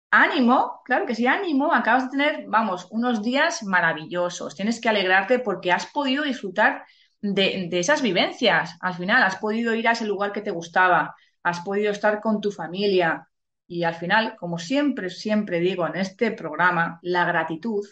Ánimo, 0.10 0.82
claro 0.86 1.06
que 1.06 1.16
sí, 1.16 1.28
ánimo. 1.28 1.74
Acabas 1.74 2.06
de 2.06 2.18
tener, 2.18 2.46
vamos, 2.48 2.88
unos 2.92 3.22
días 3.22 3.64
maravillosos. 3.64 4.56
Tienes 4.56 4.82
que 4.82 4.90
alegrarte 4.90 5.40
porque 5.40 5.72
has 5.72 5.86
podido 5.88 6.24
disfrutar 6.24 6.86
de, 7.22 7.68
de, 7.70 7.80
esas 7.80 8.02
vivencias. 8.02 8.78
Al 8.82 8.96
final, 8.96 9.24
has 9.24 9.38
podido 9.38 9.74
ir 9.76 9.88
a 9.88 9.92
ese 9.92 10.08
lugar 10.08 10.32
que 10.32 10.42
te 10.42 10.52
gustaba, 10.52 11.16
has 11.44 11.60
podido 11.62 11.92
estar 11.92 12.22
con 12.22 12.42
tu 12.42 12.52
familia. 12.52 13.28
Y 13.68 13.84
al 13.84 13.96
final, 13.96 14.38
como 14.38 14.58
siempre, 14.60 15.10
siempre 15.10 15.60
digo 15.60 15.86
en 15.88 15.98
este 15.98 16.32
programa, 16.32 17.00
la 17.02 17.26
gratitud, 17.26 17.86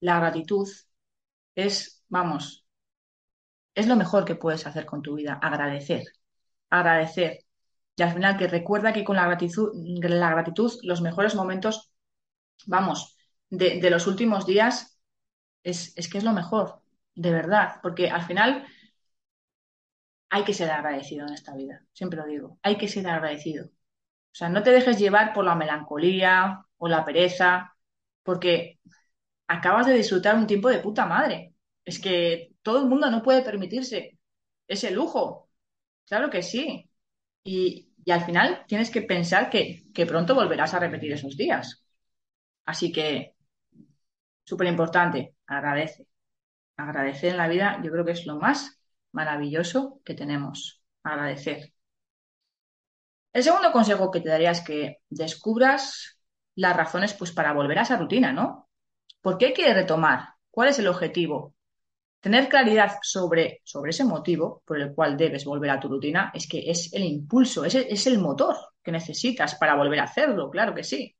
la 0.00 0.18
gratitud 0.18 0.68
es, 1.54 2.04
vamos, 2.08 2.66
es 3.76 3.86
lo 3.86 3.96
mejor 3.96 4.24
que 4.24 4.34
puedes 4.34 4.66
hacer 4.66 4.86
con 4.86 5.02
tu 5.02 5.14
vida, 5.14 5.34
agradecer, 5.40 6.04
agradecer. 6.70 7.45
Y 7.96 8.02
al 8.02 8.12
final 8.12 8.36
que 8.36 8.46
recuerda 8.48 8.92
que 8.92 9.04
con 9.04 9.16
la 9.16 9.26
gratitud, 9.26 9.72
la 9.74 10.30
gratitud 10.30 10.72
los 10.82 11.00
mejores 11.00 11.34
momentos, 11.34 11.92
vamos, 12.66 13.16
de, 13.50 13.90
los 13.90 14.06
últimos 14.06 14.46
días, 14.46 15.00
es, 15.62 15.96
es, 15.96 16.08
que 16.08 16.18
es 16.18 16.24
lo 16.24 16.32
mejor, 16.32 16.82
de 17.14 17.30
verdad, 17.32 17.76
porque 17.82 18.10
al 18.10 18.22
final 18.22 18.66
hay 20.30 20.44
que 20.44 20.54
ser 20.54 20.70
agradecido 20.70 21.26
en 21.26 21.34
esta 21.34 21.54
vida, 21.54 21.84
siempre 21.92 22.18
lo 22.18 22.26
digo, 22.26 22.58
hay 22.62 22.76
que 22.76 22.88
ser 22.88 23.06
agradecido. 23.08 23.66
O 23.66 24.38
sea, 24.38 24.48
no 24.50 24.62
te 24.62 24.70
dejes 24.70 24.98
llevar 24.98 25.32
por 25.32 25.44
la 25.44 25.54
melancolía 25.54 26.66
o 26.78 26.88
la 26.88 27.04
pereza, 27.04 27.76
porque 28.22 28.80
acabas 29.48 29.86
de 29.86 29.94
disfrutar 29.94 30.36
un 30.36 30.46
tiempo 30.46 30.68
de 30.68 30.80
puta 30.80 31.06
madre. 31.06 31.54
Es 31.84 32.00
que 32.00 32.52
todo 32.62 32.82
el 32.82 32.88
mundo 32.88 33.10
no 33.10 33.22
puede 33.22 33.42
permitirse 33.42 34.18
ese 34.68 34.90
lujo. 34.90 35.50
Claro 36.06 36.30
que 36.30 36.42
sí. 36.42 36.90
Y, 37.44 37.85
y 38.06 38.12
al 38.12 38.24
final 38.24 38.64
tienes 38.68 38.90
que 38.90 39.02
pensar 39.02 39.50
que, 39.50 39.82
que, 39.92 40.06
pronto 40.06 40.36
volverás 40.36 40.72
a 40.74 40.78
repetir 40.78 41.12
esos 41.12 41.36
días. 41.36 41.84
Así 42.64 42.92
que, 42.92 43.34
súper 44.44 44.68
importante, 44.68 45.34
agradece. 45.44 46.06
Agradecer 46.76 47.32
en 47.32 47.38
la 47.38 47.48
vida 47.48 47.80
yo 47.82 47.90
creo 47.90 48.04
que 48.04 48.12
es 48.12 48.24
lo 48.24 48.36
más 48.36 48.80
maravilloso 49.10 50.00
que 50.04 50.14
tenemos. 50.14 50.80
Agradecer. 51.02 51.72
El 53.32 53.42
segundo 53.42 53.72
consejo 53.72 54.12
que 54.12 54.20
te 54.20 54.28
daría 54.28 54.52
es 54.52 54.60
que 54.60 54.98
descubras 55.10 56.20
las 56.54 56.76
razones 56.76 57.12
pues, 57.12 57.32
para 57.32 57.52
volver 57.54 57.80
a 57.80 57.82
esa 57.82 57.98
rutina, 57.98 58.32
¿no? 58.32 58.70
¿Por 59.20 59.36
qué 59.36 59.52
quieres 59.52 59.74
retomar? 59.74 60.34
¿Cuál 60.52 60.68
es 60.68 60.78
el 60.78 60.86
objetivo? 60.86 61.55
Tener 62.26 62.48
claridad 62.48 62.98
sobre, 63.02 63.60
sobre 63.62 63.90
ese 63.90 64.04
motivo 64.04 64.64
por 64.66 64.80
el 64.80 64.92
cual 64.92 65.16
debes 65.16 65.44
volver 65.44 65.70
a 65.70 65.78
tu 65.78 65.86
rutina 65.86 66.32
es 66.34 66.48
que 66.48 66.68
es 66.68 66.92
el 66.92 67.04
impulso, 67.04 67.64
es 67.64 67.76
el, 67.76 67.86
es 67.88 68.04
el 68.08 68.18
motor 68.18 68.56
que 68.82 68.90
necesitas 68.90 69.54
para 69.54 69.76
volver 69.76 70.00
a 70.00 70.06
hacerlo, 70.06 70.50
claro 70.50 70.74
que 70.74 70.82
sí. 70.82 71.14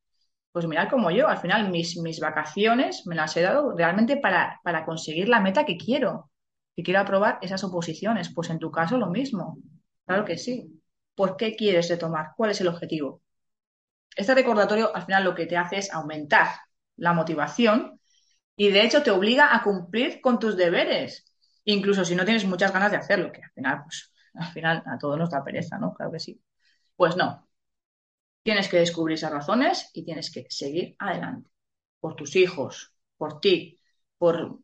Pues 0.51 0.67
mirad 0.67 0.91
como 0.91 1.13
yo, 1.13 1.29
al 1.29 1.39
final 1.39 1.71
mis, 1.71 1.97
mis 1.99 2.19
vacaciones 2.19 3.07
me 3.07 3.15
las 3.15 3.37
he 3.37 3.43
dado 3.43 3.73
realmente 3.77 4.17
para, 4.17 4.61
para 4.65 4.85
conseguir 4.85 5.29
la 5.29 5.39
meta 5.39 5.65
que 5.65 5.77
quiero, 5.77 6.33
que 6.75 6.83
quiero 6.83 6.99
aprobar 6.99 7.39
esas 7.41 7.63
oposiciones. 7.63 8.35
Pues 8.35 8.51
en 8.51 8.59
tu 8.59 8.73
caso 8.73 8.99
lo 8.99 9.07
mismo, 9.07 9.59
claro 10.07 10.25
que 10.25 10.37
sí. 10.37 10.83
¿Por 11.15 11.37
qué 11.37 11.55
quieres 11.55 11.89
retomar? 11.89 12.31
¿Cuál 12.37 12.51
es 12.51 12.61
el 12.61 12.67
objetivo? 12.67 13.23
Este 14.17 14.35
recordatorio 14.35 14.91
al 14.93 15.05
final 15.05 15.23
lo 15.23 15.37
que 15.37 15.47
te 15.47 15.57
hace 15.57 15.77
es 15.77 15.93
aumentar 15.93 16.49
la 16.97 17.13
motivación 17.13 17.96
y 18.57 18.71
de 18.71 18.85
hecho 18.85 19.03
te 19.03 19.11
obliga 19.11 19.55
a 19.55 19.63
cumplir 19.63 20.21
con 20.21 20.39
tus 20.39 20.57
deberes, 20.57 21.25
incluso 21.65 22.05
si 22.05 22.15
no 22.15 22.25
tienes 22.25 22.45
muchas 22.47 22.73
ganas 22.73 22.91
de 22.91 22.97
hacerlo, 22.99 23.33
que 23.33 23.43
al 23.43 23.51
final, 23.51 23.83
pues, 23.85 24.13
al 24.35 24.53
final 24.53 24.83
a 24.87 24.99
todos 24.99 25.19
nos 25.19 25.31
da 25.31 25.45
pereza, 25.45 25.79
¿no? 25.79 25.95
Claro 25.95 26.13
que 26.13 26.21
sí. 26.21 26.41
Pues 26.97 27.17
no. 27.17 27.49
Tienes 28.43 28.69
que 28.69 28.79
descubrir 28.79 29.17
esas 29.17 29.33
razones 29.33 29.91
y 29.95 30.05
tienes 30.05 30.31
que 30.33 30.47
seguir 30.49 30.97
adelante. 30.99 31.51
Por 32.01 32.17
tus 32.17 32.37
hijos, 32.37 32.95
por 33.17 33.41
ti, 33.41 33.81
por, 34.19 34.61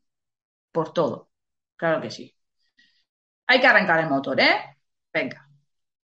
por 0.72 0.92
todo. 0.92 1.30
Claro 1.76 2.00
que 2.02 2.10
sí. 2.10 2.36
Hay 3.46 3.60
que 3.60 3.66
arrancar 3.66 4.00
el 4.00 4.08
motor, 4.10 4.40
¿eh? 4.40 4.78
Venga. 5.12 5.48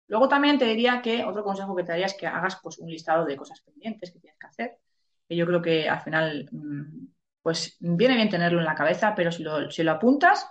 Luego 0.07 0.29
también 0.29 0.59
te 0.59 0.65
diría 0.65 1.01
que 1.01 1.25
otro 1.25 1.43
consejo 1.43 1.75
que 1.75 1.83
te 1.83 1.91
daría 1.93 2.07
es 2.07 2.15
que 2.15 2.27
hagas 2.27 2.59
pues, 2.61 2.79
un 2.79 2.89
listado 2.89 3.25
de 3.25 3.37
cosas 3.37 3.61
pendientes 3.61 4.11
que 4.11 4.19
tienes 4.19 4.39
que 4.39 4.47
hacer. 4.47 4.79
Que 5.27 5.35
yo 5.35 5.45
creo 5.47 5.61
que 5.61 5.89
al 5.89 6.01
final 6.01 6.49
mmm, 6.51 7.07
pues 7.45 7.77
viene 7.79 8.15
bien 8.15 8.29
tenerlo 8.29 8.57
en 8.57 8.65
la 8.65 8.73
cabeza, 8.73 9.13
pero 9.15 9.31
si 9.31 9.43
lo, 9.43 9.69
si 9.69 9.83
lo 9.83 9.91
apuntas, 9.91 10.47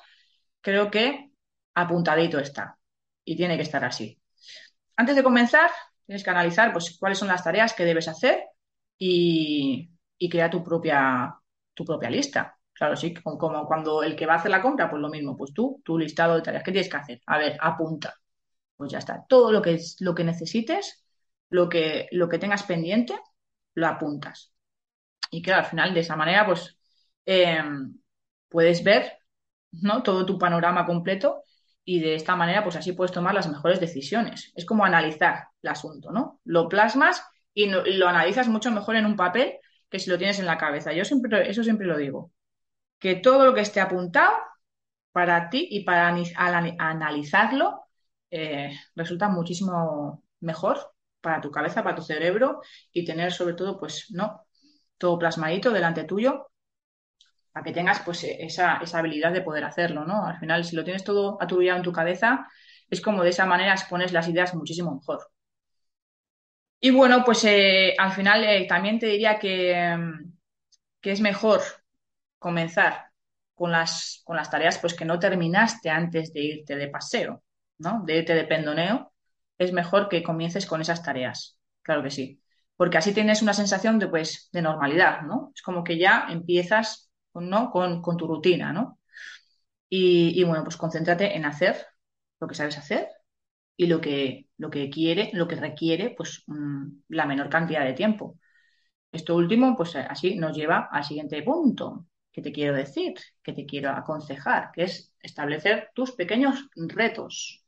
creo 0.61 0.93
que 0.93 1.33
apuntadito 1.75 2.39
está. 2.39 2.79
Y 3.25 3.37
tiene 3.37 3.57
que 3.57 3.65
estar 3.65 3.85
así. 3.85 4.17
Antes 4.97 5.17
de 5.17 5.25
comenzar, 5.25 5.71
tienes 6.07 6.23
que 6.25 6.31
analizar 6.31 6.73
pues, 6.73 6.97
cuáles 6.99 7.19
son 7.19 7.29
las 7.29 7.43
tareas 7.45 7.75
que 7.75 7.85
debes 7.85 8.07
hacer 8.09 8.45
y, 8.99 9.91
y 10.19 10.29
crear 10.29 10.51
tu 10.51 10.63
propia, 10.63 11.35
tu 11.75 11.85
propia 11.85 12.11
lista. 12.11 12.57
Claro, 12.73 12.97
sí, 12.97 13.13
como, 13.15 13.67
cuando 13.67 14.05
el 14.05 14.15
que 14.17 14.27
va 14.27 14.35
a 14.35 14.37
hacer 14.37 14.53
la 14.53 14.63
compra, 14.63 14.89
pues 14.89 15.03
lo 15.03 15.09
mismo, 15.09 15.37
pues 15.37 15.53
tú, 15.53 15.83
tu 15.85 15.99
listado 15.99 16.37
de 16.37 16.43
tareas, 16.43 16.63
¿qué 16.65 16.73
tienes 16.73 16.91
que 16.91 16.97
hacer? 16.97 17.21
A 17.27 17.39
ver, 17.39 17.57
apunta. 17.61 18.15
Pues 18.77 18.93
ya 18.93 18.99
está. 18.99 19.25
Todo 19.29 19.53
lo 19.53 19.63
que, 19.63 19.81
lo 20.01 20.15
que 20.15 20.25
necesites, 20.25 21.05
lo 21.51 21.69
que, 21.69 22.09
lo 22.13 22.29
que 22.29 22.39
tengas 22.39 22.65
pendiente, 22.65 23.15
lo 23.75 23.89
apuntas. 23.89 24.53
Y 25.31 25.43
claro, 25.43 25.63
al 25.65 25.71
final, 25.71 25.95
de 25.95 26.01
esa 26.01 26.17
manera, 26.17 26.47
pues 26.47 26.79
eh, 27.27 27.63
puedes 28.49 28.85
ver 28.85 29.19
¿no? 29.73 30.03
todo 30.03 30.25
tu 30.27 30.39
panorama 30.39 30.87
completo 30.87 31.43
y 31.85 32.01
de 32.01 32.15
esta 32.15 32.35
manera, 32.37 32.63
pues 32.63 32.77
así 32.77 32.93
puedes 32.93 33.13
tomar 33.13 33.35
las 33.35 33.49
mejores 33.49 33.81
decisiones. 33.81 34.53
Es 34.55 34.65
como 34.65 34.85
analizar 34.85 35.49
el 35.63 35.69
asunto, 35.69 36.13
¿no? 36.13 36.41
Lo 36.45 36.69
plasmas 36.69 37.23
y 37.53 37.67
lo 37.69 38.09
analizas 38.09 38.49
mucho 38.49 38.71
mejor 38.71 38.97
en 38.97 39.07
un 39.07 39.17
papel 39.17 39.59
que 39.91 39.99
si 39.99 40.09
lo 40.11 40.17
tienes 40.19 40.39
en 40.39 40.47
la 40.47 40.57
cabeza. 40.57 40.93
Yo 40.93 41.05
siempre, 41.05 41.49
eso 41.49 41.63
siempre 41.63 41.87
lo 41.87 41.99
digo. 41.99 42.33
Que 42.99 43.17
todo 43.17 43.45
lo 43.45 43.55
que 43.55 43.61
esté 43.61 43.81
apuntado 43.81 44.35
para 45.13 45.51
ti 45.51 45.69
y 45.71 45.85
para 45.85 46.09
analizarlo 46.79 47.85
eh, 48.31 48.73
resulta 48.97 49.29
muchísimo 49.29 50.25
mejor 50.41 50.79
para 51.21 51.41
tu 51.41 51.51
cabeza, 51.51 51.83
para 51.83 51.97
tu 51.97 52.03
cerebro 52.03 52.61
y 52.93 53.05
tener 53.05 53.33
sobre 53.33 53.55
todo, 53.55 53.79
pues, 53.79 54.11
no, 54.11 54.47
todo 54.99 55.19
plasmadito 55.19 55.71
delante 55.71 56.05
tuyo 56.05 56.49
para 57.55 57.65
que 57.65 57.73
tengas 57.73 58.01
pues 58.01 58.25
esa, 58.25 58.79
esa, 58.83 58.99
habilidad 58.99 59.33
de 59.33 59.41
poder 59.41 59.63
hacerlo, 59.65 60.05
¿no? 60.05 60.27
Al 60.27 60.39
final, 60.41 60.65
si 60.65 60.75
lo 60.75 60.83
tienes 60.83 61.05
todo 61.05 61.39
aturullado 61.41 61.79
en 61.79 61.85
tu 61.85 61.93
cabeza, 61.93 62.49
es 62.91 63.01
como 63.01 63.23
de 63.23 63.31
esa 63.31 63.47
manera 63.47 63.73
expones 63.73 64.13
las 64.13 64.29
ideas 64.29 64.57
muchísimo 64.57 64.93
mejor. 64.97 65.21
Y 66.81 66.91
bueno, 66.91 67.23
pues 67.25 67.45
eh, 67.45 67.95
al 67.97 68.11
final 68.13 68.43
eh, 68.45 68.67
también 68.69 68.99
te 68.99 69.07
diría 69.07 69.39
que, 69.39 69.97
que, 71.01 71.13
es 71.13 71.21
mejor 71.21 71.61
comenzar 72.41 73.11
con 73.55 73.71
las, 73.71 74.21
con 74.25 74.37
las 74.37 74.51
tareas 74.51 74.79
pues, 74.79 74.95
que 74.95 75.05
no 75.05 75.21
terminaste 75.21 75.91
antes 75.91 76.33
de 76.33 76.41
irte 76.41 76.75
de 76.75 76.89
paseo, 76.89 77.45
¿no? 77.79 78.03
De 78.05 78.19
irte 78.19 78.35
de 78.35 78.45
pendoneo, 78.45 79.13
es 79.59 79.73
mejor 79.73 80.09
que 80.09 80.25
comiences 80.25 80.67
con 80.67 80.81
esas 80.81 81.05
tareas. 81.05 81.57
Claro 81.83 82.03
que 82.03 82.11
sí. 82.11 82.43
Porque 82.77 82.99
así 82.99 83.15
tienes 83.15 83.43
una 83.43 83.55
sensación 83.55 84.01
de, 84.01 84.09
pues, 84.09 84.49
de 84.53 84.61
normalidad, 84.61 85.23
¿no? 85.23 85.53
Es 85.55 85.63
como 85.63 85.85
que 85.85 85.99
ya 85.99 86.27
empiezas 86.31 87.13
¿no? 87.35 87.71
con, 87.71 88.03
con 88.03 88.17
tu 88.17 88.27
rutina, 88.27 88.73
¿no? 88.73 88.99
Y, 89.89 90.41
y, 90.41 90.45
bueno, 90.45 90.65
pues 90.65 90.77
concéntrate 90.77 91.37
en 91.37 91.45
hacer 91.45 91.87
lo 92.41 92.49
que 92.49 92.55
sabes 92.55 92.79
hacer 92.79 93.09
y 93.77 93.87
lo 93.87 94.01
que, 94.01 94.49
lo 94.59 94.71
que 94.71 94.91
quiere, 94.91 95.31
lo 95.35 95.49
que 95.49 95.57
requiere, 95.57 96.11
pues 96.17 96.43
mm, 96.47 96.87
la 97.09 97.27
menor 97.27 97.49
cantidad 97.49 97.85
de 97.85 97.93
tiempo. 97.93 98.39
Esto 99.13 99.37
último, 99.37 99.77
pues 99.77 99.97
así 99.97 100.37
nos 100.37 100.57
lleva 100.57 100.89
al 100.91 101.05
siguiente 101.05 101.43
punto 101.43 102.07
que 102.33 102.43
te 102.43 102.53
quiero 102.53 102.75
decir, 102.75 103.15
que 103.43 103.53
te 103.53 103.65
quiero 103.65 103.91
aconsejar, 103.91 104.73
que 104.73 104.85
es 104.85 105.15
establecer 105.21 105.91
tus 105.95 106.13
pequeños 106.13 106.69
retos. 106.75 107.65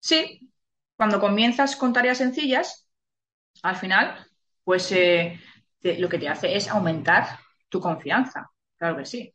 Sí, 0.00 0.50
cuando 0.96 1.20
comienzas 1.20 1.76
con 1.76 1.92
tareas 1.92 2.18
sencillas, 2.18 2.88
al 3.62 3.76
final, 3.76 4.26
pues 4.64 4.90
eh, 4.92 5.38
lo 5.82 6.08
que 6.08 6.18
te 6.18 6.28
hace 6.28 6.56
es 6.56 6.68
aumentar 6.68 7.38
tu 7.68 7.80
confianza. 7.80 8.50
Claro 8.82 8.96
que 8.96 9.04
sí. 9.06 9.32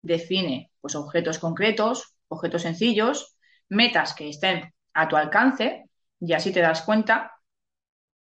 Define 0.00 0.72
pues 0.80 0.94
objetos 0.94 1.38
concretos, 1.38 2.16
objetos 2.28 2.62
sencillos, 2.62 3.36
metas 3.68 4.14
que 4.14 4.30
estén 4.30 4.72
a 4.94 5.06
tu 5.06 5.16
alcance 5.16 5.90
y 6.18 6.32
así 6.32 6.50
te 6.50 6.60
das 6.62 6.80
cuenta 6.80 7.32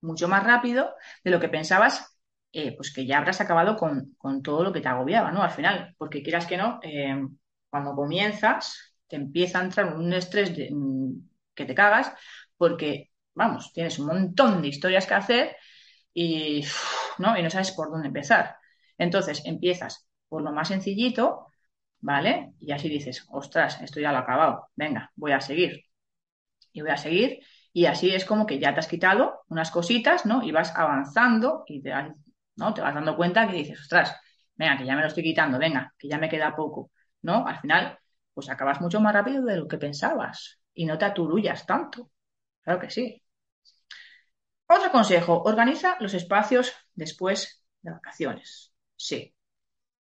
mucho 0.00 0.28
más 0.28 0.44
rápido 0.44 0.94
de 1.22 1.30
lo 1.30 1.40
que 1.40 1.50
pensabas, 1.50 2.16
eh, 2.52 2.74
pues 2.74 2.90
que 2.90 3.04
ya 3.04 3.18
habrás 3.18 3.42
acabado 3.42 3.76
con, 3.76 4.14
con, 4.16 4.42
todo 4.42 4.64
lo 4.64 4.72
que 4.72 4.80
te 4.80 4.88
agobiaba, 4.88 5.30
¿no? 5.30 5.42
Al 5.42 5.50
final, 5.50 5.94
porque 5.98 6.22
quieras 6.22 6.46
que 6.46 6.56
no, 6.56 6.80
eh, 6.82 7.20
cuando 7.68 7.94
comienzas 7.94 8.96
te 9.06 9.16
empieza 9.16 9.58
a 9.60 9.64
entrar 9.64 9.94
un 9.94 10.10
estrés 10.14 10.52
mm, 10.70 11.12
que 11.54 11.66
te 11.66 11.74
cagas 11.74 12.14
porque, 12.56 13.10
vamos, 13.34 13.74
tienes 13.74 13.98
un 13.98 14.06
montón 14.06 14.62
de 14.62 14.68
historias 14.68 15.06
que 15.06 15.14
hacer 15.14 15.56
y, 16.14 16.64
¿no? 17.18 17.36
y 17.36 17.42
no 17.42 17.50
sabes 17.50 17.72
por 17.72 17.90
dónde 17.90 18.08
empezar. 18.08 18.56
Entonces 18.96 19.42
empiezas 19.44 20.06
por 20.32 20.42
lo 20.42 20.50
más 20.50 20.68
sencillito, 20.68 21.48
¿vale? 22.00 22.54
Y 22.58 22.72
así 22.72 22.88
dices, 22.88 23.26
ostras, 23.30 23.82
esto 23.82 24.00
ya 24.00 24.12
lo 24.12 24.18
he 24.18 24.22
acabado, 24.22 24.68
venga, 24.74 25.12
voy 25.14 25.32
a 25.32 25.42
seguir 25.42 25.84
y 26.72 26.80
voy 26.82 26.90
a 26.90 26.96
seguir. 26.96 27.40
Y 27.72 27.86
así 27.86 28.14
es 28.14 28.24
como 28.24 28.46
que 28.46 28.58
ya 28.58 28.74
te 28.74 28.80
has 28.80 28.88
quitado 28.88 29.42
unas 29.48 29.70
cositas, 29.70 30.26
¿no? 30.26 30.42
Y 30.42 30.52
vas 30.52 30.74
avanzando 30.76 31.64
y 31.66 31.82
te, 31.82 31.92
¿no? 32.56 32.74
te 32.74 32.80
vas 32.80 32.94
dando 32.94 33.16
cuenta 33.16 33.46
que 33.46 33.56
dices, 33.56 33.80
ostras, 33.80 34.16
venga, 34.56 34.78
que 34.78 34.86
ya 34.86 34.94
me 34.96 35.02
lo 35.02 35.08
estoy 35.08 35.22
quitando, 35.22 35.58
venga, 35.58 35.94
que 35.98 36.08
ya 36.08 36.18
me 36.18 36.30
queda 36.30 36.56
poco, 36.56 36.90
¿no? 37.22 37.46
Al 37.46 37.58
final, 37.60 37.98
pues 38.34 38.48
acabas 38.50 38.80
mucho 38.80 39.00
más 39.00 39.12
rápido 39.14 39.44
de 39.44 39.56
lo 39.56 39.68
que 39.68 39.78
pensabas 39.78 40.60
y 40.74 40.86
no 40.86 40.98
te 40.98 41.04
aturullas 41.06 41.66
tanto. 41.66 42.10
Claro 42.62 42.80
que 42.80 42.90
sí. 42.90 43.22
Otro 44.66 44.90
consejo, 44.90 45.42
organiza 45.44 45.96
los 46.00 46.14
espacios 46.14 46.72
después 46.94 47.64
de 47.82 47.92
vacaciones. 47.92 48.72
Sí, 48.96 49.34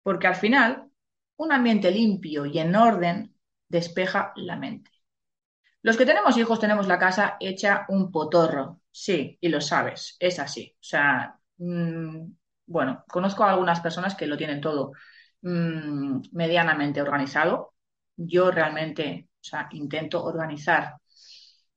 porque 0.04 0.28
al 0.28 0.36
final 0.36 0.90
un 1.38 1.52
ambiente 1.52 1.92
limpio 1.92 2.46
y 2.46 2.60
en 2.60 2.76
orden 2.76 3.36
despeja 3.68 4.34
la 4.36 4.56
mente. 4.56 4.92
Los 5.82 5.98
que 5.98 6.06
tenemos 6.06 6.38
hijos 6.38 6.60
tenemos 6.60 6.88
la 6.88 7.00
casa 7.00 7.38
hecha 7.40 7.86
un 7.90 8.12
potorro, 8.12 8.82
sí, 8.92 9.38
y 9.42 9.50
lo 9.50 9.62
sabes, 9.62 10.18
es 10.20 10.40
así. 10.40 10.74
O 10.76 10.84
sea, 10.84 11.40
mmm, 11.58 12.26
bueno, 12.66 13.04
conozco 13.08 13.44
a 13.44 13.52
algunas 13.52 13.80
personas 13.80 14.16
que 14.16 14.28
lo 14.28 14.38
tienen 14.38 14.62
todo 14.62 14.92
mmm, 15.42 16.20
medianamente 16.34 17.02
organizado. 17.02 17.74
Yo 18.18 18.52
realmente, 18.52 19.30
o 19.36 19.44
sea, 19.44 19.70
intento 19.72 20.24
organizar 20.24 20.96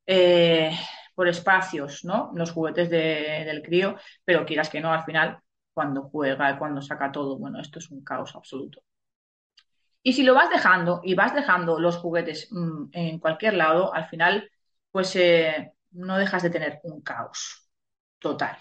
eh, 0.06 0.76
por 1.14 1.28
espacios, 1.28 2.04
¿no? 2.04 2.32
Los 2.34 2.50
juguetes 2.52 2.90
de, 2.90 3.44
del 3.46 3.62
crío, 3.62 3.96
pero 4.24 4.44
quieras 4.44 4.68
que 4.70 4.80
no, 4.80 4.92
al 4.92 5.04
final, 5.04 5.38
cuando 5.74 6.02
juega, 6.04 6.58
cuando 6.58 6.82
saca 6.82 7.12
todo, 7.12 7.38
bueno, 7.38 7.60
esto 7.60 7.78
es 7.78 7.90
un 7.90 8.02
caos 8.04 8.34
absoluto. 8.36 8.82
Y 10.02 10.14
si 10.14 10.22
lo 10.24 10.34
vas 10.34 10.50
dejando 10.50 11.00
y 11.04 11.14
vas 11.14 11.34
dejando 11.34 11.78
los 11.78 11.96
juguetes 11.96 12.48
mmm, 12.50 12.86
en 12.92 13.18
cualquier 13.18 13.54
lado, 13.54 13.94
al 13.94 14.08
final, 14.08 14.50
pues 14.90 15.14
eh, 15.16 15.72
no 15.92 16.18
dejas 16.18 16.42
de 16.42 16.50
tener 16.50 16.80
un 16.84 17.00
caos 17.02 17.68
total. 18.18 18.56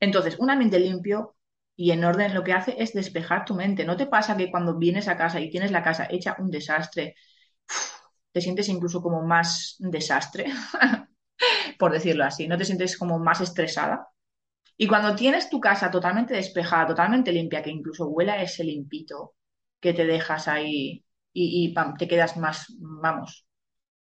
Entonces, 0.00 0.38
un 0.38 0.50
ambiente 0.50 0.80
limpio 0.80 1.36
y 1.76 1.92
en 1.92 2.04
orden 2.04 2.34
lo 2.34 2.44
que 2.44 2.54
hace 2.54 2.76
es 2.82 2.94
despejar 2.94 3.44
tu 3.46 3.54
mente. 3.54 3.84
¿No 3.84 3.96
te 3.96 4.06
pasa 4.06 4.36
que 4.36 4.50
cuando 4.50 4.78
vienes 4.78 5.08
a 5.08 5.16
casa 5.18 5.40
y 5.40 5.50
tienes 5.50 5.72
la 5.72 5.82
casa 5.84 6.08
hecha 6.10 6.36
un 6.40 6.50
desastre, 6.50 7.16
te 8.32 8.40
sientes 8.40 8.68
incluso 8.68 9.02
como 9.02 9.22
más 9.22 9.76
desastre, 9.78 10.46
por 11.78 11.92
decirlo 11.92 12.24
así? 12.24 12.48
¿No 12.48 12.58
te 12.58 12.64
sientes 12.64 12.96
como 12.98 13.18
más 13.18 13.40
estresada? 13.40 14.08
Y 14.82 14.86
cuando 14.86 15.14
tienes 15.14 15.50
tu 15.50 15.60
casa 15.60 15.90
totalmente 15.90 16.32
despejada, 16.32 16.86
totalmente 16.86 17.30
limpia, 17.32 17.62
que 17.62 17.68
incluso 17.68 18.06
huela 18.08 18.40
ese 18.40 18.64
limpito, 18.64 19.34
que 19.78 19.92
te 19.92 20.06
dejas 20.06 20.48
ahí 20.48 21.04
y, 21.34 21.74
te 21.98 22.08
quedas 22.08 22.38
más, 22.38 22.74
vamos, 22.78 23.46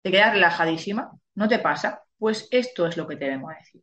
te 0.00 0.10
quedas 0.10 0.32
relajadísima, 0.32 1.10
¿no 1.34 1.46
te 1.46 1.58
pasa? 1.58 2.02
Pues 2.16 2.48
esto 2.50 2.86
es 2.86 2.96
lo 2.96 3.06
que 3.06 3.16
te 3.16 3.28
vengo 3.28 3.50
a 3.50 3.56
decir. 3.56 3.82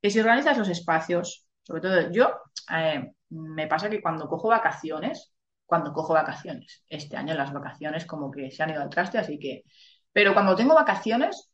Que 0.00 0.10
si 0.10 0.20
organizas 0.20 0.56
los 0.56 0.68
espacios, 0.68 1.48
sobre 1.60 1.80
todo 1.80 2.12
yo, 2.12 2.30
eh, 2.72 3.10
me 3.30 3.66
pasa 3.66 3.90
que 3.90 4.00
cuando 4.00 4.28
cojo 4.28 4.46
vacaciones, 4.46 5.32
cuando 5.66 5.92
cojo 5.92 6.12
vacaciones, 6.12 6.84
este 6.88 7.16
año 7.16 7.34
las 7.34 7.52
vacaciones 7.52 8.06
como 8.06 8.30
que 8.30 8.52
se 8.52 8.62
han 8.62 8.70
ido 8.70 8.82
al 8.82 8.90
traste, 8.90 9.18
así 9.18 9.40
que, 9.40 9.64
pero 10.12 10.34
cuando 10.34 10.54
tengo 10.54 10.76
vacaciones, 10.76 11.50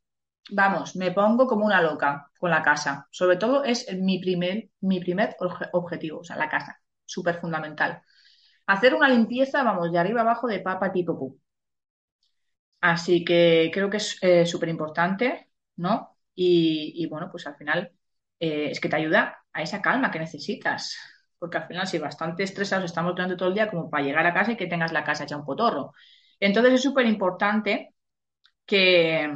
vamos, 0.50 0.96
me 0.96 1.12
pongo 1.12 1.46
como 1.46 1.66
una 1.66 1.82
loca 1.82 2.30
con 2.38 2.50
la 2.50 2.62
casa. 2.62 3.08
Sobre 3.10 3.36
todo 3.36 3.64
es 3.64 3.86
mi 3.94 4.18
primer, 4.20 4.70
mi 4.80 5.00
primer 5.00 5.36
objetivo, 5.72 6.20
o 6.20 6.24
sea, 6.24 6.36
la 6.36 6.48
casa, 6.48 6.80
súper 7.04 7.40
fundamental 7.40 8.02
hacer 8.66 8.94
una 8.94 9.08
limpieza, 9.08 9.62
vamos, 9.62 9.90
de 9.92 9.98
arriba 9.98 10.20
abajo, 10.22 10.46
de 10.48 10.60
papa 10.60 10.92
tipo 10.92 11.18
pu. 11.18 11.38
Así 12.80 13.24
que 13.24 13.70
creo 13.72 13.88
que 13.90 13.96
es 13.98 14.18
eh, 14.22 14.44
súper 14.46 14.68
importante, 14.68 15.50
¿no? 15.76 16.16
Y, 16.34 17.06
bueno, 17.08 17.28
pues 17.30 17.46
al 17.46 17.56
final 17.56 17.92
eh, 18.40 18.68
es 18.70 18.80
que 18.80 18.88
te 18.88 18.96
ayuda 18.96 19.44
a 19.52 19.62
esa 19.62 19.80
calma 19.80 20.10
que 20.10 20.18
necesitas. 20.18 20.96
Porque 21.38 21.58
al 21.58 21.66
final, 21.66 21.86
si 21.86 21.98
bastante 21.98 22.42
estresados 22.42 22.84
estamos 22.86 23.14
durante 23.14 23.36
todo 23.36 23.48
el 23.48 23.54
día, 23.54 23.70
como 23.70 23.88
para 23.90 24.04
llegar 24.04 24.26
a 24.26 24.34
casa 24.34 24.52
y 24.52 24.56
que 24.56 24.66
tengas 24.66 24.92
la 24.92 25.04
casa 25.04 25.24
hecha 25.24 25.36
un 25.36 25.44
potorro. 25.44 25.92
Entonces 26.40 26.74
es 26.74 26.82
súper 26.82 27.06
importante 27.06 27.94
que, 28.66 29.30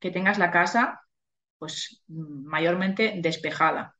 que 0.00 0.10
tengas 0.10 0.38
la 0.38 0.50
casa, 0.50 1.02
pues, 1.58 2.02
mayormente 2.08 3.14
despejada. 3.18 3.96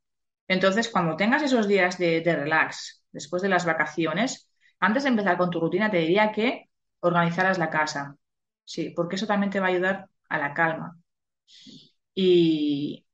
Entonces, 0.48 0.88
cuando 0.88 1.16
tengas 1.16 1.42
esos 1.42 1.68
días 1.68 1.98
de, 1.98 2.20
de 2.22 2.36
relax, 2.36 3.04
después 3.12 3.42
de 3.42 3.48
las 3.50 3.66
vacaciones, 3.66 4.50
antes 4.80 5.04
de 5.04 5.10
empezar 5.10 5.38
con 5.38 5.50
tu 5.50 5.60
rutina, 5.60 5.90
te 5.90 5.98
diría 5.98 6.32
que 6.32 6.70
organizaras 7.00 7.58
la 7.58 7.70
casa. 7.70 8.16
Sí, 8.64 8.90
porque 8.96 9.16
eso 9.16 9.26
también 9.26 9.50
te 9.52 9.60
va 9.60 9.66
a 9.68 9.70
ayudar 9.70 10.08
a 10.28 10.38
la 10.38 10.54
calma. 10.54 10.98
Y 12.14 13.04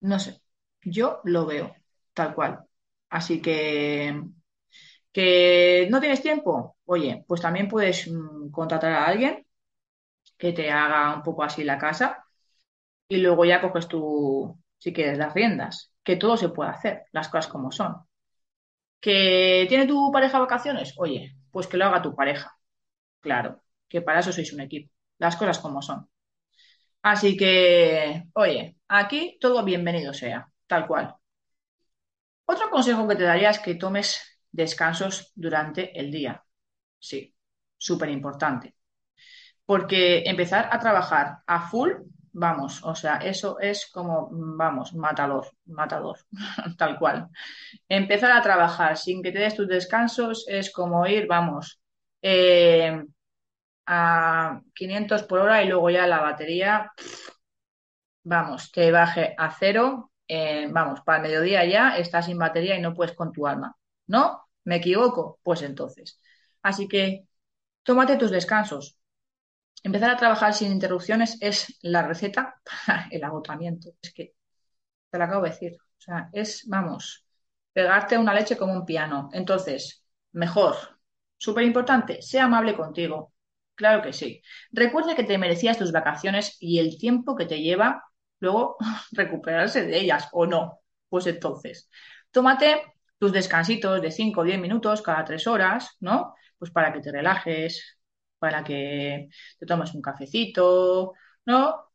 no 0.00 0.18
sé, 0.18 0.40
yo 0.82 1.20
lo 1.24 1.46
veo 1.46 1.74
tal 2.14 2.34
cual. 2.34 2.64
Así 3.10 3.40
que, 3.42 4.22
que 5.12 5.88
no 5.90 6.00
tienes 6.00 6.22
tiempo, 6.22 6.78
oye, 6.86 7.24
pues 7.28 7.40
también 7.42 7.68
puedes 7.68 8.10
mm, 8.10 8.50
contratar 8.50 8.92
a 8.92 9.06
alguien 9.06 9.46
que 10.40 10.52
te 10.54 10.70
haga 10.72 11.14
un 11.16 11.22
poco 11.24 11.44
así 11.44 11.64
la 11.64 11.78
casa 11.78 12.24
y 13.08 13.18
luego 13.18 13.44
ya 13.46 13.60
coges 13.60 13.88
tú, 13.88 14.58
si 14.78 14.92
quieres, 14.92 15.18
las 15.18 15.34
riendas, 15.34 15.92
que 16.04 16.16
todo 16.16 16.36
se 16.36 16.50
puede 16.50 16.70
hacer, 16.70 17.04
las 17.12 17.28
cosas 17.28 17.48
como 17.48 17.72
son. 17.72 17.96
¿Que 19.00 19.66
tiene 19.68 19.86
tu 19.86 20.10
pareja 20.12 20.38
vacaciones? 20.38 20.94
Oye, 20.98 21.36
pues 21.50 21.66
que 21.66 21.76
lo 21.76 21.86
haga 21.86 22.02
tu 22.02 22.14
pareja. 22.14 22.52
Claro, 23.20 23.62
que 23.88 24.02
para 24.02 24.20
eso 24.20 24.32
sois 24.32 24.52
un 24.54 24.60
equipo. 24.62 24.92
Las 25.18 25.36
cosas 25.36 25.58
como 25.60 25.82
son. 25.82 26.08
Así 27.02 27.36
que, 27.36 28.24
oye, 28.34 28.76
aquí 28.88 29.38
todo 29.40 29.64
bienvenido 29.64 30.14
sea, 30.14 30.50
tal 30.66 30.86
cual. 30.86 31.16
Otro 32.52 32.68
consejo 32.70 33.08
que 33.08 33.16
te 33.16 33.22
daría 33.24 33.48
es 33.50 33.60
que 33.60 33.76
tomes 33.76 34.08
descansos 34.52 35.32
durante 35.34 35.98
el 35.98 36.10
día. 36.10 36.44
Sí, 36.98 37.34
súper 37.78 38.10
importante. 38.10 38.76
Porque 39.70 40.24
empezar 40.26 40.68
a 40.72 40.80
trabajar 40.80 41.26
a 41.46 41.68
full 41.70 41.92
Vamos, 42.32 42.80
o 42.84 42.94
sea, 42.94 43.16
eso 43.16 43.58
es 43.60 43.90
como, 43.90 44.28
vamos, 44.30 44.94
matador, 44.94 45.46
matador, 45.66 46.18
tal 46.78 46.96
cual. 46.98 47.28
Empezar 47.88 48.32
a 48.32 48.42
trabajar 48.42 48.96
sin 48.96 49.22
que 49.22 49.32
te 49.32 49.40
des 49.40 49.56
tus 49.56 49.66
descansos 49.66 50.44
es 50.48 50.72
como 50.72 51.06
ir, 51.06 51.26
vamos, 51.26 51.80
eh, 52.22 53.02
a 53.86 54.60
500 54.74 55.24
por 55.24 55.40
hora 55.40 55.62
y 55.62 55.68
luego 55.68 55.90
ya 55.90 56.06
la 56.06 56.20
batería, 56.20 56.92
vamos, 58.22 58.70
te 58.72 58.92
baje 58.92 59.34
a 59.36 59.50
cero, 59.50 60.12
eh, 60.28 60.68
vamos, 60.70 61.00
para 61.02 61.18
el 61.18 61.22
mediodía 61.24 61.64
ya 61.64 61.96
estás 61.98 62.26
sin 62.26 62.38
batería 62.38 62.76
y 62.76 62.80
no 62.80 62.94
puedes 62.94 63.14
con 63.14 63.32
tu 63.32 63.46
alma. 63.46 63.76
¿No? 64.06 64.44
¿Me 64.64 64.76
equivoco? 64.76 65.40
Pues 65.42 65.62
entonces. 65.62 66.20
Así 66.62 66.86
que 66.88 67.26
tómate 67.82 68.16
tus 68.16 68.30
descansos. 68.30 68.99
Empezar 69.82 70.10
a 70.10 70.16
trabajar 70.16 70.54
sin 70.54 70.72
interrupciones 70.72 71.38
es 71.40 71.78
la 71.82 72.06
receta 72.06 72.60
para 72.64 73.08
el 73.10 73.24
agotamiento. 73.24 73.90
Es 74.02 74.12
que 74.12 74.34
te 75.10 75.18
lo 75.18 75.24
acabo 75.24 75.44
de 75.44 75.50
decir. 75.50 75.76
O 75.80 76.00
sea, 76.02 76.30
es, 76.32 76.64
vamos, 76.68 77.24
pegarte 77.72 78.18
una 78.18 78.34
leche 78.34 78.56
como 78.56 78.72
un 78.72 78.86
piano. 78.86 79.30
Entonces, 79.32 80.04
mejor, 80.32 80.76
súper 81.36 81.64
importante, 81.64 82.22
sea 82.22 82.44
amable 82.44 82.76
contigo. 82.76 83.32
Claro 83.74 84.02
que 84.02 84.12
sí. 84.12 84.42
Recuerda 84.72 85.14
que 85.14 85.24
te 85.24 85.38
merecías 85.38 85.78
tus 85.78 85.92
vacaciones 85.92 86.56
y 86.60 86.78
el 86.78 86.98
tiempo 86.98 87.36
que 87.36 87.46
te 87.46 87.60
lleva 87.60 88.04
luego 88.40 88.76
recuperarse 89.12 89.84
de 89.86 89.98
ellas, 89.98 90.28
¿o 90.32 90.46
no? 90.46 90.80
Pues 91.08 91.26
entonces, 91.26 91.90
tómate 92.30 92.82
tus 93.18 93.32
descansitos 93.32 94.00
de 94.00 94.10
5 94.10 94.40
o 94.42 94.44
10 94.44 94.58
minutos 94.60 95.02
cada 95.02 95.24
3 95.24 95.46
horas, 95.46 95.96
¿no? 96.00 96.34
Pues 96.58 96.70
para 96.70 96.92
que 96.92 97.00
te 97.00 97.12
relajes, 97.12 97.99
para 98.40 98.64
que 98.64 99.30
te 99.60 99.66
tomes 99.66 99.94
un 99.94 100.02
cafecito, 100.02 101.14
¿no? 101.46 101.86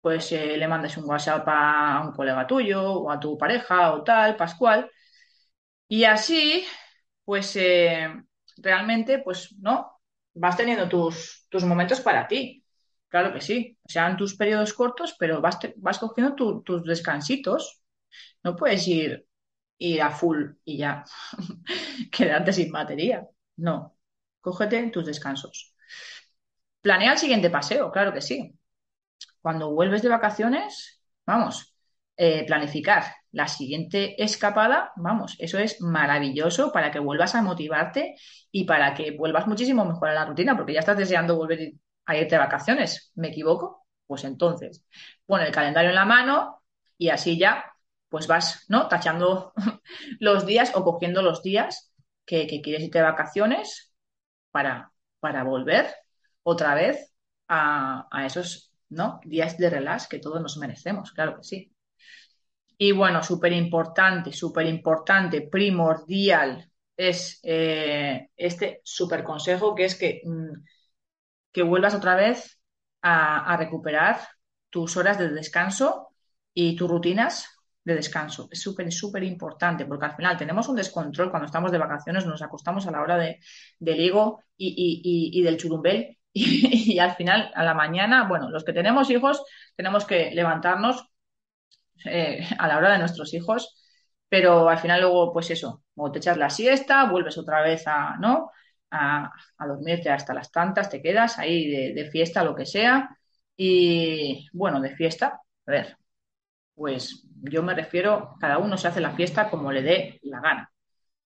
Pues 0.00 0.32
eh, 0.32 0.56
le 0.58 0.68
mandes 0.68 0.96
un 0.98 1.04
WhatsApp 1.06 1.44
a 1.48 2.02
un 2.06 2.12
colega 2.12 2.46
tuyo 2.46 2.82
o 2.94 3.10
a 3.12 3.20
tu 3.20 3.38
pareja 3.38 3.92
o 3.94 4.04
tal, 4.04 4.36
Pascual. 4.36 4.90
Y 5.88 6.04
así, 6.04 6.64
pues 7.24 7.56
eh, 7.56 8.08
realmente, 8.58 9.18
pues, 9.20 9.54
¿no? 9.60 9.92
Vas 10.34 10.56
teniendo 10.56 10.88
tus, 10.88 11.46
tus 11.48 11.64
momentos 11.64 12.00
para 12.00 12.28
ti. 12.28 12.64
Claro 13.08 13.32
que 13.32 13.40
sí. 13.40 13.78
Sean 13.86 14.16
tus 14.16 14.36
periodos 14.36 14.72
cortos, 14.74 15.16
pero 15.18 15.40
vas, 15.40 15.58
vas 15.76 15.98
cogiendo 15.98 16.34
tus 16.62 16.84
descansitos. 16.84 17.82
No 18.44 18.56
puedes 18.56 18.86
ir, 18.88 19.26
ir 19.78 20.02
a 20.02 20.10
full 20.10 20.52
y 20.64 20.78
ya 20.78 21.04
quedarte 22.12 22.52
sin 22.52 22.72
batería. 22.72 23.26
No. 23.56 23.96
Cógete 24.40 24.90
tus 24.90 25.06
descansos. 25.06 25.74
Planea 26.80 27.12
el 27.12 27.18
siguiente 27.18 27.50
paseo, 27.50 27.90
claro 27.90 28.12
que 28.12 28.20
sí. 28.20 28.54
Cuando 29.40 29.72
vuelves 29.72 30.02
de 30.02 30.08
vacaciones, 30.08 31.02
vamos, 31.26 31.74
eh, 32.16 32.44
planificar 32.46 33.04
la 33.32 33.48
siguiente 33.48 34.22
escapada, 34.22 34.92
vamos, 34.96 35.36
eso 35.38 35.58
es 35.58 35.80
maravilloso 35.80 36.72
para 36.72 36.90
que 36.90 36.98
vuelvas 36.98 37.34
a 37.34 37.42
motivarte 37.42 38.16
y 38.50 38.64
para 38.64 38.94
que 38.94 39.12
vuelvas 39.12 39.46
muchísimo 39.46 39.84
mejor 39.84 40.08
a 40.08 40.14
la 40.14 40.26
rutina, 40.26 40.56
porque 40.56 40.72
ya 40.74 40.80
estás 40.80 40.98
deseando 40.98 41.36
volver 41.36 41.72
a 42.06 42.16
irte 42.16 42.34
de 42.34 42.38
vacaciones. 42.38 43.12
¿Me 43.14 43.28
equivoco? 43.28 43.86
Pues 44.06 44.24
entonces, 44.24 44.84
pon 45.26 45.40
el 45.40 45.52
calendario 45.52 45.90
en 45.90 45.96
la 45.96 46.04
mano 46.04 46.62
y 46.98 47.10
así 47.10 47.38
ya, 47.38 47.64
pues 48.08 48.26
vas, 48.26 48.66
¿no? 48.68 48.88
Tachando 48.88 49.52
los 50.20 50.44
días 50.46 50.72
o 50.74 50.84
cogiendo 50.84 51.22
los 51.22 51.42
días 51.42 51.92
que, 52.26 52.46
quieres 52.62 52.82
irte 52.82 52.98
de 52.98 53.04
vacaciones 53.04 53.94
para, 54.50 54.92
para 55.20 55.44
volver 55.44 55.94
otra 56.50 56.74
vez 56.74 57.12
a, 57.48 58.08
esos 58.26 58.72
¿no? 58.88 59.20
días 59.24 59.56
de 59.58 59.70
relax 59.70 60.08
que 60.08 60.18
todos 60.18 60.40
nos 60.40 60.56
merecemos, 60.56 61.12
claro 61.12 61.36
que 61.36 61.44
sí. 61.44 61.72
Y 62.78 62.92
bueno, 62.92 63.22
súper 63.22 63.52
importante, 63.52 64.32
súper 64.32 64.66
importante, 64.66 65.42
primordial 65.42 66.70
es 66.96 67.40
eh, 67.42 68.28
este 68.36 68.80
súper 68.84 69.22
consejo 69.22 69.74
que 69.74 69.84
es 69.84 69.94
que, 69.96 70.22
mm, 70.24 70.64
que 71.52 71.62
vuelvas 71.62 71.94
otra 71.94 72.14
vez 72.14 72.58
a, 73.02 73.56
recuperar 73.56 74.20
tus 74.70 74.96
horas 74.96 75.18
de 75.18 75.30
descanso 75.30 76.08
y 76.54 76.76
tus 76.76 76.90
rutinas 76.90 77.48
de 77.84 77.94
descanso. 77.94 78.48
Es 78.50 78.60
súper, 78.60 78.92
súper 78.92 79.24
importante 79.24 79.86
porque 79.86 80.06
al 80.06 80.16
final 80.16 80.36
tenemos 80.36 80.68
un 80.68 80.76
descontrol 80.76 81.30
cuando 81.30 81.46
estamos 81.46 81.72
de 81.72 81.78
vacaciones, 81.78 82.26
nos 82.26 82.42
acostamos 82.42 82.86
a 82.86 82.90
la 82.90 83.02
hora 83.02 83.16
de, 83.16 83.40
del 83.78 84.00
higo 84.00 84.42
y, 84.56 85.30
y, 85.34 85.42
del 85.42 85.56
churumbel 85.56 86.18
y, 86.94 86.98
al 86.98 87.14
final, 87.16 87.50
a 87.54 87.64
la 87.64 87.74
mañana, 87.74 88.26
bueno, 88.28 88.50
los 88.50 88.64
que 88.64 88.72
tenemos 88.72 89.10
hijos, 89.10 89.42
tenemos 89.76 90.04
que 90.04 90.30
levantarnos 90.32 91.08
eh, 92.04 92.46
a 92.58 92.68
la 92.68 92.78
hora 92.78 92.92
de 92.92 92.98
nuestros 92.98 93.34
hijos, 93.34 93.76
pero 94.28 94.68
al 94.68 94.78
final 94.78 95.00
luego, 95.00 95.32
pues 95.32 95.50
eso, 95.50 95.82
o 95.96 96.10
te 96.12 96.18
echas 96.18 96.36
la 96.36 96.50
siesta, 96.50 97.04
vuelves 97.10 97.36
otra 97.38 97.62
vez 97.62 97.86
a, 97.86 98.16
¿no? 98.18 98.50
A, 98.90 99.32
dormirte 99.66 100.10
hasta 100.10 100.34
las 100.34 100.50
tantas, 100.52 100.90
te 100.90 101.02
quedas 101.02 101.38
ahí 101.38 101.68
de, 101.70 101.94
de 101.94 102.10
fiesta, 102.10 102.44
lo 102.44 102.54
que 102.54 102.66
sea, 102.66 103.10
y 103.56 104.48
bueno, 104.52 104.80
de 104.80 104.94
fiesta, 104.96 105.40
a 105.66 105.70
ver, 105.70 105.96
pues 106.74 107.26
yo 107.42 107.62
me 107.62 107.74
refiero, 107.74 108.36
cada 108.40 108.58
uno 108.58 108.78
se 108.78 108.88
hace 108.88 109.00
la 109.02 109.12
fiesta 109.12 109.50
como 109.50 109.70
le 109.72 109.82
dé 109.82 110.18
la 110.22 110.40
gana. 110.40 110.72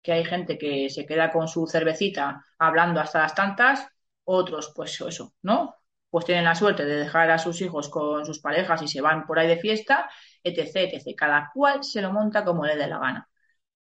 Que 0.02 0.12
hay 0.12 0.24
gente 0.24 0.58
que 0.58 0.90
se 0.90 1.06
queda 1.06 1.32
con 1.32 1.48
su 1.48 1.66
cervecita 1.66 2.44
hablando 2.58 3.00
hasta 3.00 3.20
las 3.20 3.34
tantas, 3.34 3.88
otros, 4.30 4.72
pues 4.74 5.00
eso, 5.00 5.34
¿no? 5.42 5.76
Pues 6.10 6.24
tienen 6.24 6.44
la 6.44 6.54
suerte 6.54 6.84
de 6.84 6.96
dejar 6.96 7.30
a 7.30 7.38
sus 7.38 7.60
hijos 7.60 7.88
con 7.88 8.24
sus 8.26 8.40
parejas 8.40 8.82
y 8.82 8.88
se 8.88 9.00
van 9.00 9.26
por 9.26 9.38
ahí 9.38 9.48
de 9.48 9.58
fiesta, 9.58 10.10
etc, 10.42 10.92
etc. 10.92 11.14
Cada 11.16 11.50
cual 11.54 11.84
se 11.84 12.02
lo 12.02 12.12
monta 12.12 12.44
como 12.44 12.64
le 12.66 12.76
dé 12.76 12.86
la 12.86 12.98
gana. 12.98 13.28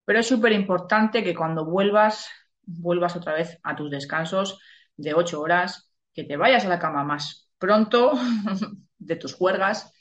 Pero 0.05 0.19
es 0.19 0.27
súper 0.27 0.51
importante 0.51 1.23
que 1.23 1.35
cuando 1.35 1.65
vuelvas, 1.65 2.29
vuelvas 2.63 3.15
otra 3.15 3.33
vez 3.33 3.59
a 3.63 3.75
tus 3.75 3.89
descansos 3.89 4.59
de 4.97 5.13
ocho 5.13 5.41
horas, 5.41 5.91
que 6.13 6.23
te 6.23 6.37
vayas 6.37 6.65
a 6.65 6.69
la 6.69 6.79
cama 6.79 7.03
más 7.03 7.49
pronto 7.57 8.13
de 8.97 9.15
tus 9.15 9.33
juergas 9.33 9.91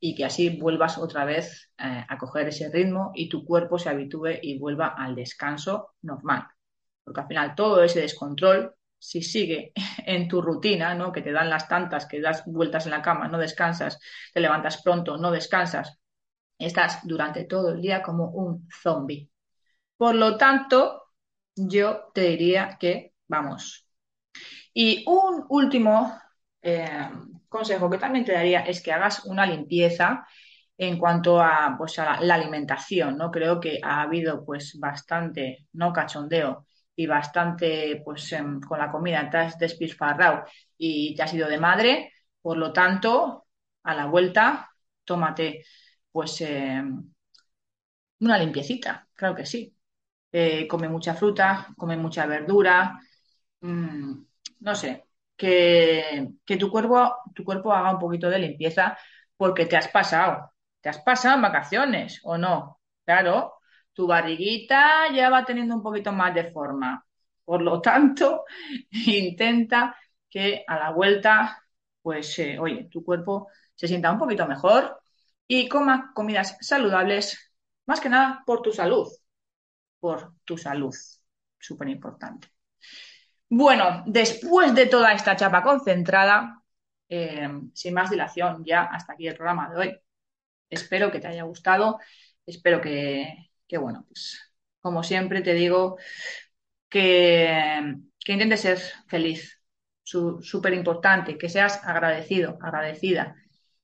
y 0.00 0.14
que 0.14 0.24
así 0.24 0.50
vuelvas 0.58 0.98
otra 0.98 1.24
vez 1.24 1.72
eh, 1.78 2.04
a 2.08 2.18
coger 2.18 2.48
ese 2.48 2.70
ritmo 2.70 3.12
y 3.14 3.28
tu 3.28 3.44
cuerpo 3.44 3.78
se 3.78 3.88
habitúe 3.88 4.38
y 4.42 4.58
vuelva 4.58 4.88
al 4.88 5.14
descanso 5.14 5.94
normal. 6.02 6.46
Porque 7.02 7.20
al 7.20 7.28
final 7.28 7.54
todo 7.54 7.82
ese 7.82 8.00
descontrol, 8.00 8.74
si 9.04 9.22
sigue 9.22 9.72
en 10.06 10.28
tu 10.28 10.40
rutina, 10.40 10.94
¿no? 10.94 11.12
que 11.12 11.22
te 11.22 11.32
dan 11.32 11.50
las 11.50 11.68
tantas, 11.68 12.06
que 12.06 12.20
das 12.20 12.44
vueltas 12.46 12.86
en 12.86 12.92
la 12.92 13.02
cama, 13.02 13.28
no 13.28 13.38
descansas, 13.38 13.98
te 14.32 14.40
levantas 14.40 14.82
pronto, 14.82 15.18
no 15.18 15.30
descansas, 15.30 15.98
estás 16.58 17.00
durante 17.04 17.44
todo 17.44 17.70
el 17.70 17.82
día 17.82 18.02
como 18.02 18.30
un 18.30 18.68
zombie. 18.82 19.30
Por 19.96 20.14
lo 20.14 20.36
tanto, 20.36 21.02
yo 21.54 22.10
te 22.14 22.22
diría 22.22 22.76
que 22.80 23.14
vamos. 23.28 23.86
Y 24.72 25.04
un 25.06 25.44
último 25.48 26.18
eh, 26.62 27.10
consejo 27.48 27.90
que 27.90 27.98
también 27.98 28.24
te 28.24 28.32
daría 28.32 28.60
es 28.60 28.82
que 28.82 28.92
hagas 28.92 29.24
una 29.26 29.46
limpieza 29.46 30.26
en 30.76 30.98
cuanto 30.98 31.40
a, 31.40 31.74
pues, 31.78 31.98
a 31.98 32.20
la, 32.20 32.34
alimentación, 32.34 33.16
¿no? 33.16 33.30
Creo 33.30 33.60
que 33.60 33.78
ha 33.82 34.02
habido 34.02 34.44
pues 34.44 34.78
bastante, 34.80 35.68
no 35.72 35.92
cachondeo, 35.92 36.66
y 36.96 37.06
bastante, 37.06 38.02
pues 38.04 38.32
em, 38.32 38.60
con 38.60 38.78
la 38.78 38.90
comida 38.90 39.28
te 39.30 39.38
has 39.38 39.58
despilfarrado 39.58 40.44
y 40.78 41.14
te 41.14 41.22
has 41.22 41.34
ido 41.34 41.48
de 41.48 41.58
madre, 41.58 42.12
por 42.42 42.56
lo 42.58 42.72
tanto, 42.72 43.46
a 43.84 43.94
la 43.94 44.06
vuelta, 44.06 44.70
tómate 45.04 45.64
pues 46.12 46.40
em, 46.42 47.10
una 48.20 48.38
limpiecita, 48.38 49.08
claro 49.14 49.34
que 49.34 49.46
sí. 49.46 49.74
Eh, 50.32 50.68
come 50.68 50.88
mucha 50.88 51.14
fruta, 51.14 51.68
come 51.76 51.96
mucha 51.96 52.26
verdura, 52.26 53.00
mm, 53.60 54.12
no 54.60 54.74
sé, 54.74 55.06
que, 55.36 56.34
tu 56.58 56.70
cuerpo, 56.70 57.16
tu 57.34 57.44
cuerpo 57.44 57.72
haga 57.72 57.92
un 57.92 57.98
poquito 58.00 58.30
de 58.30 58.38
limpieza 58.40 58.98
porque 59.36 59.66
te 59.66 59.76
has 59.76 59.88
pasado. 59.88 60.52
Te 60.80 60.90
has 60.90 61.00
pasado 61.00 61.36
en 61.36 61.42
vacaciones, 61.42 62.20
¿o 62.24 62.38
no? 62.38 62.80
Claro, 63.04 63.54
tu 63.94 64.06
barriguita 64.06 65.12
ya 65.14 65.30
va 65.30 65.44
teniendo 65.44 65.74
un 65.76 65.82
poquito 65.82 66.12
más 66.12 66.34
de 66.34 66.50
forma. 66.52 67.04
Por 67.44 67.62
lo 67.62 67.80
tanto, 67.80 68.44
intenta 69.06 69.96
que 70.28 70.64
a 70.66 70.78
la 70.78 70.90
vuelta, 70.90 71.64
pues, 72.02 72.38
eh, 72.38 72.58
oye, 72.58 72.88
tu 72.90 73.04
cuerpo 73.04 73.48
se 73.74 73.88
sienta 73.88 74.12
un 74.12 74.18
poquito 74.18 74.46
mejor 74.46 75.00
y 75.46 75.68
coma 75.68 76.12
comidas 76.14 76.56
saludables, 76.60 77.52
más 77.86 78.00
que 78.00 78.08
nada 78.08 78.42
por 78.46 78.62
tu 78.62 78.72
salud. 78.72 79.08
Por 80.00 80.34
tu 80.44 80.58
salud. 80.58 80.94
Súper 81.58 81.88
importante. 81.88 82.48
Bueno, 83.48 84.02
después 84.06 84.74
de 84.74 84.86
toda 84.86 85.12
esta 85.12 85.36
chapa 85.36 85.62
concentrada, 85.62 86.62
eh, 87.08 87.48
sin 87.72 87.94
más 87.94 88.10
dilación, 88.10 88.64
ya 88.64 88.82
hasta 88.84 89.12
aquí 89.12 89.28
el 89.28 89.36
programa 89.36 89.70
de 89.70 89.76
hoy. 89.76 90.00
Espero 90.70 91.10
que 91.12 91.20
te 91.20 91.28
haya 91.28 91.44
gustado, 91.44 92.00
espero 92.46 92.80
que, 92.80 93.50
bueno, 93.78 94.04
pues 94.08 94.40
como 94.80 95.02
siempre 95.02 95.40
te 95.42 95.54
digo, 95.54 95.96
que, 96.88 97.96
que 98.24 98.32
intentes 98.32 98.60
ser 98.60 98.78
feliz, 99.08 99.60
súper 100.04 100.74
importante, 100.74 101.38
que 101.38 101.48
seas 101.48 101.80
agradecido, 101.84 102.58
agradecida 102.62 103.36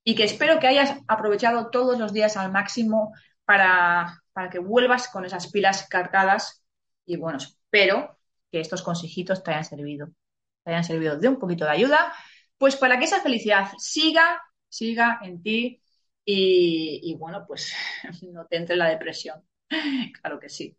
y 0.05 0.15
que 0.15 0.25
espero 0.25 0.61
que 0.61 0.69
hayas 0.69 0.97
aprovechado 1.09 1.71
todos 1.71 1.99
los 1.99 2.13
días 2.13 2.37
al 2.37 2.53
máximo 2.53 3.13
para, 3.45 4.23
para 4.33 4.51
que 4.51 4.59
vuelvas 4.59 5.09
con 5.09 5.25
esas 5.25 5.51
pilas 5.51 5.87
cargadas 5.89 6.63
y 7.05 7.17
bueno, 7.17 7.39
espero 7.39 8.19
que 8.51 8.61
estos 8.61 8.83
consejitos 8.83 9.43
te 9.43 9.51
hayan 9.51 9.65
servido, 9.65 10.09
te 10.65 10.71
hayan 10.71 10.85
servido 10.85 11.19
de 11.19 11.29
un 11.29 11.39
poquito 11.39 11.65
de 11.65 11.73
ayuda, 11.73 12.13
pues 12.59 12.77
para 12.77 12.99
que 12.99 13.07
esa 13.07 13.21
felicidad 13.21 13.71
siga, 13.79 14.41
siga 14.69 15.19
en 15.23 15.43
ti 15.43 15.83
y, 16.25 17.17
bueno, 17.19 17.45
pues 17.47 17.73
no 18.33 18.47
te 18.47 18.57
entre 18.57 18.77
la 18.77 18.89
depresión. 18.89 19.43
Claro 20.23 20.39
que 20.41 20.49
sí, 20.49 20.77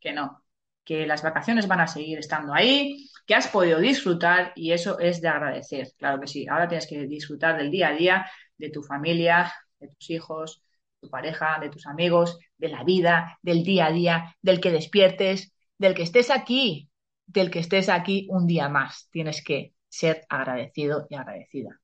que 0.00 0.12
no. 0.12 0.42
que 0.84 1.06
las 1.06 1.22
vacaciones 1.22 1.66
van 1.68 1.80
a 1.80 1.86
seguir 1.86 2.18
estando 2.18 2.52
ahí, 2.54 3.08
que 3.26 3.34
has 3.34 3.48
podido 3.48 3.78
disfrutar 3.80 4.52
y 4.56 4.72
eso 4.72 4.98
es 4.98 5.20
de 5.20 5.28
agradecer. 5.28 5.88
Claro 5.98 6.20
que 6.20 6.26
sí, 6.26 6.46
ahora 6.48 6.68
tienes 6.68 6.86
que 6.86 7.06
disfrutar 7.06 7.56
del 7.56 7.70
día 7.70 7.88
a 7.88 7.92
día, 7.94 8.26
de 8.58 8.70
tu 8.70 8.82
familia, 8.82 9.52
de 9.80 9.88
tus 9.88 10.10
hijos, 10.10 10.62
de 11.00 11.06
tu 11.08 11.10
pareja, 11.10 11.58
de 11.60 11.70
tus 11.70 11.86
amigos, 11.86 12.38
de 12.58 12.68
la 12.68 12.84
vida, 12.84 13.38
del 13.42 13.64
día 13.64 13.86
a 13.86 13.92
día, 13.92 14.36
del 14.42 14.60
que 14.60 14.70
despiertes, 14.70 15.52
del 15.78 15.94
que 15.94 16.02
estés 16.02 16.30
aquí, 16.30 16.90
del 17.26 17.50
que 17.50 17.60
estés 17.60 17.88
aquí 17.88 18.26
un 18.30 18.46
día 18.46 18.68
más. 18.68 19.08
Tienes 19.10 19.42
que 19.42 19.74
ser 19.88 20.24
agradecido 20.28 21.06
y 21.08 21.14
agradecida. 21.14 21.80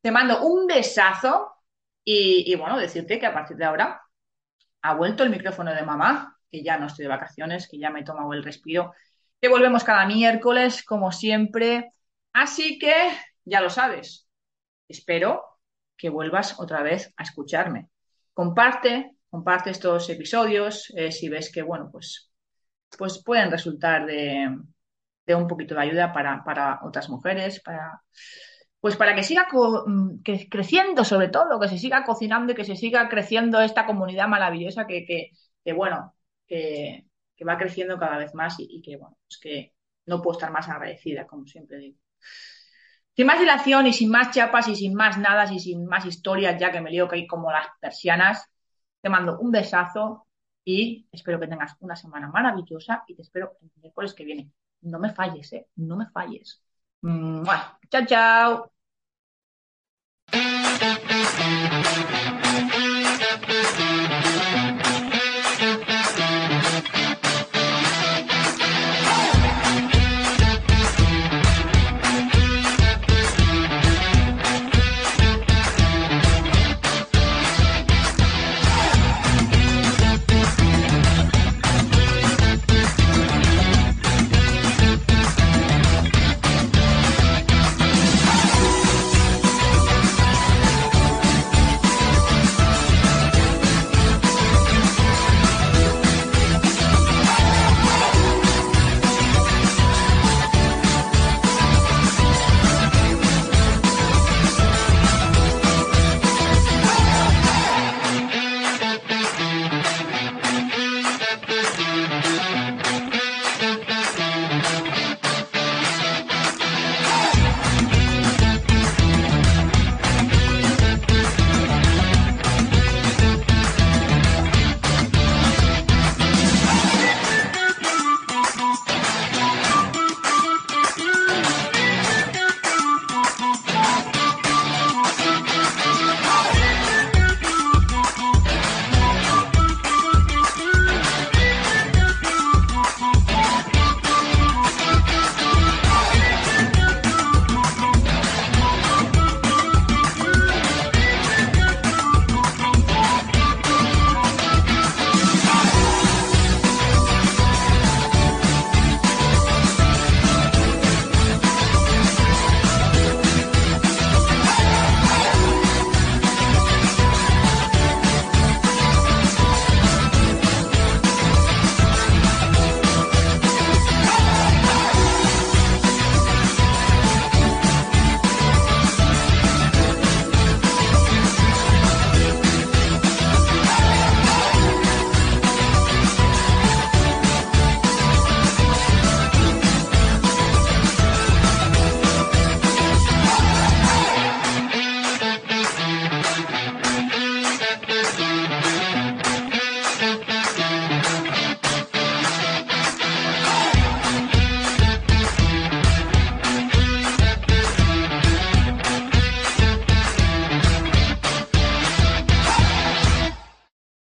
Te 0.00 0.10
mando 0.10 0.42
un 0.46 0.66
besazo 0.66 1.52
y, 2.04 2.50
y 2.52 2.54
bueno, 2.56 2.78
decirte 2.78 3.18
que 3.18 3.26
a 3.26 3.34
partir 3.34 3.56
de 3.56 3.64
ahora 3.64 4.00
ha 4.82 4.94
vuelto 4.94 5.22
el 5.24 5.30
micrófono 5.30 5.74
de 5.74 5.82
mamá 5.82 6.38
que 6.50 6.62
ya 6.62 6.78
no 6.78 6.86
estoy 6.86 7.04
de 7.04 7.10
vacaciones, 7.10 7.68
que 7.68 7.78
ya 7.78 7.90
me 7.90 8.00
he 8.00 8.04
tomado 8.04 8.32
el 8.32 8.42
respiro, 8.42 8.92
que 9.40 9.48
volvemos 9.48 9.84
cada 9.84 10.06
miércoles, 10.06 10.82
como 10.82 11.12
siempre. 11.12 11.92
Así 12.32 12.78
que 12.78 12.94
ya 13.44 13.60
lo 13.60 13.70
sabes. 13.70 14.28
Espero 14.88 15.44
que 15.96 16.08
vuelvas 16.08 16.58
otra 16.58 16.82
vez 16.82 17.12
a 17.16 17.22
escucharme. 17.22 17.88
Comparte, 18.32 19.16
comparte 19.28 19.70
estos 19.70 20.08
episodios 20.10 20.92
eh, 20.96 21.12
si 21.12 21.28
ves 21.28 21.52
que, 21.52 21.62
bueno, 21.62 21.90
pues, 21.92 22.30
pues 22.96 23.22
pueden 23.22 23.50
resultar 23.50 24.06
de, 24.06 24.56
de 25.26 25.34
un 25.34 25.46
poquito 25.46 25.74
de 25.74 25.82
ayuda 25.82 26.12
para, 26.12 26.42
para, 26.44 26.80
otras 26.82 27.08
mujeres, 27.08 27.60
para, 27.60 28.02
pues 28.80 28.96
para 28.96 29.14
que 29.14 29.22
siga 29.22 29.48
mm, 29.52 30.20
creciendo 30.50 31.04
sobre 31.04 31.28
todo, 31.28 31.58
que 31.60 31.68
se 31.68 31.78
siga 31.78 32.04
cocinando 32.04 32.52
y 32.52 32.54
que 32.56 32.64
se 32.64 32.76
siga 32.76 33.08
creciendo 33.08 33.60
esta 33.60 33.86
comunidad 33.86 34.28
maravillosa 34.28 34.86
que, 34.86 35.32
bueno, 35.74 36.14
que, 36.46 37.04
va 37.46 37.58
creciendo 37.58 37.98
cada 37.98 38.18
vez 38.18 38.34
más 38.34 38.56
y, 38.58 38.82
que, 38.82 38.96
bueno, 38.96 39.16
pues 39.26 39.38
que 39.38 39.74
no 40.06 40.22
puedo 40.22 40.38
estar 40.38 40.50
más 40.52 40.68
agradecida, 40.68 41.26
como 41.26 41.46
siempre 41.46 41.78
digo. 41.78 41.98
Sin 43.14 43.26
más 43.26 43.40
dilación 43.40 43.86
y 43.88 43.92
sin 43.92 44.10
más 44.10 44.30
chapas 44.32 44.68
y 44.68 44.76
sin 44.76 44.94
más 44.94 45.18
nada 45.18 45.52
y 45.52 45.58
sin 45.58 45.86
más 45.86 46.06
historias, 46.06 46.58
ya 46.60 46.70
que 46.70 46.80
me 46.80 46.90
lío 46.90 47.08
que 47.08 47.16
hay 47.16 47.26
como 47.26 47.50
las 47.50 47.66
persianas, 47.80 48.44
te 49.00 49.08
mando 49.08 49.38
un 49.40 49.50
besazo 49.50 50.26
y 50.64 51.08
espero 51.10 51.40
que 51.40 51.48
tengas 51.48 51.74
una 51.80 51.96
semana 51.96 52.28
maravillosa 52.28 53.04
y 53.08 53.14
te 53.16 53.22
espero 53.22 53.56
el 53.60 53.70
miércoles 53.80 54.14
que 54.14 54.24
viene. 54.24 54.50
No 54.82 55.00
me 55.00 55.12
falles, 55.12 55.52
¿eh? 55.52 55.66
No 55.76 55.96
me 55.96 56.08
falles. 56.10 56.62
Mm, 57.02 57.44
chao, 57.90 58.04
chao. 58.06 58.70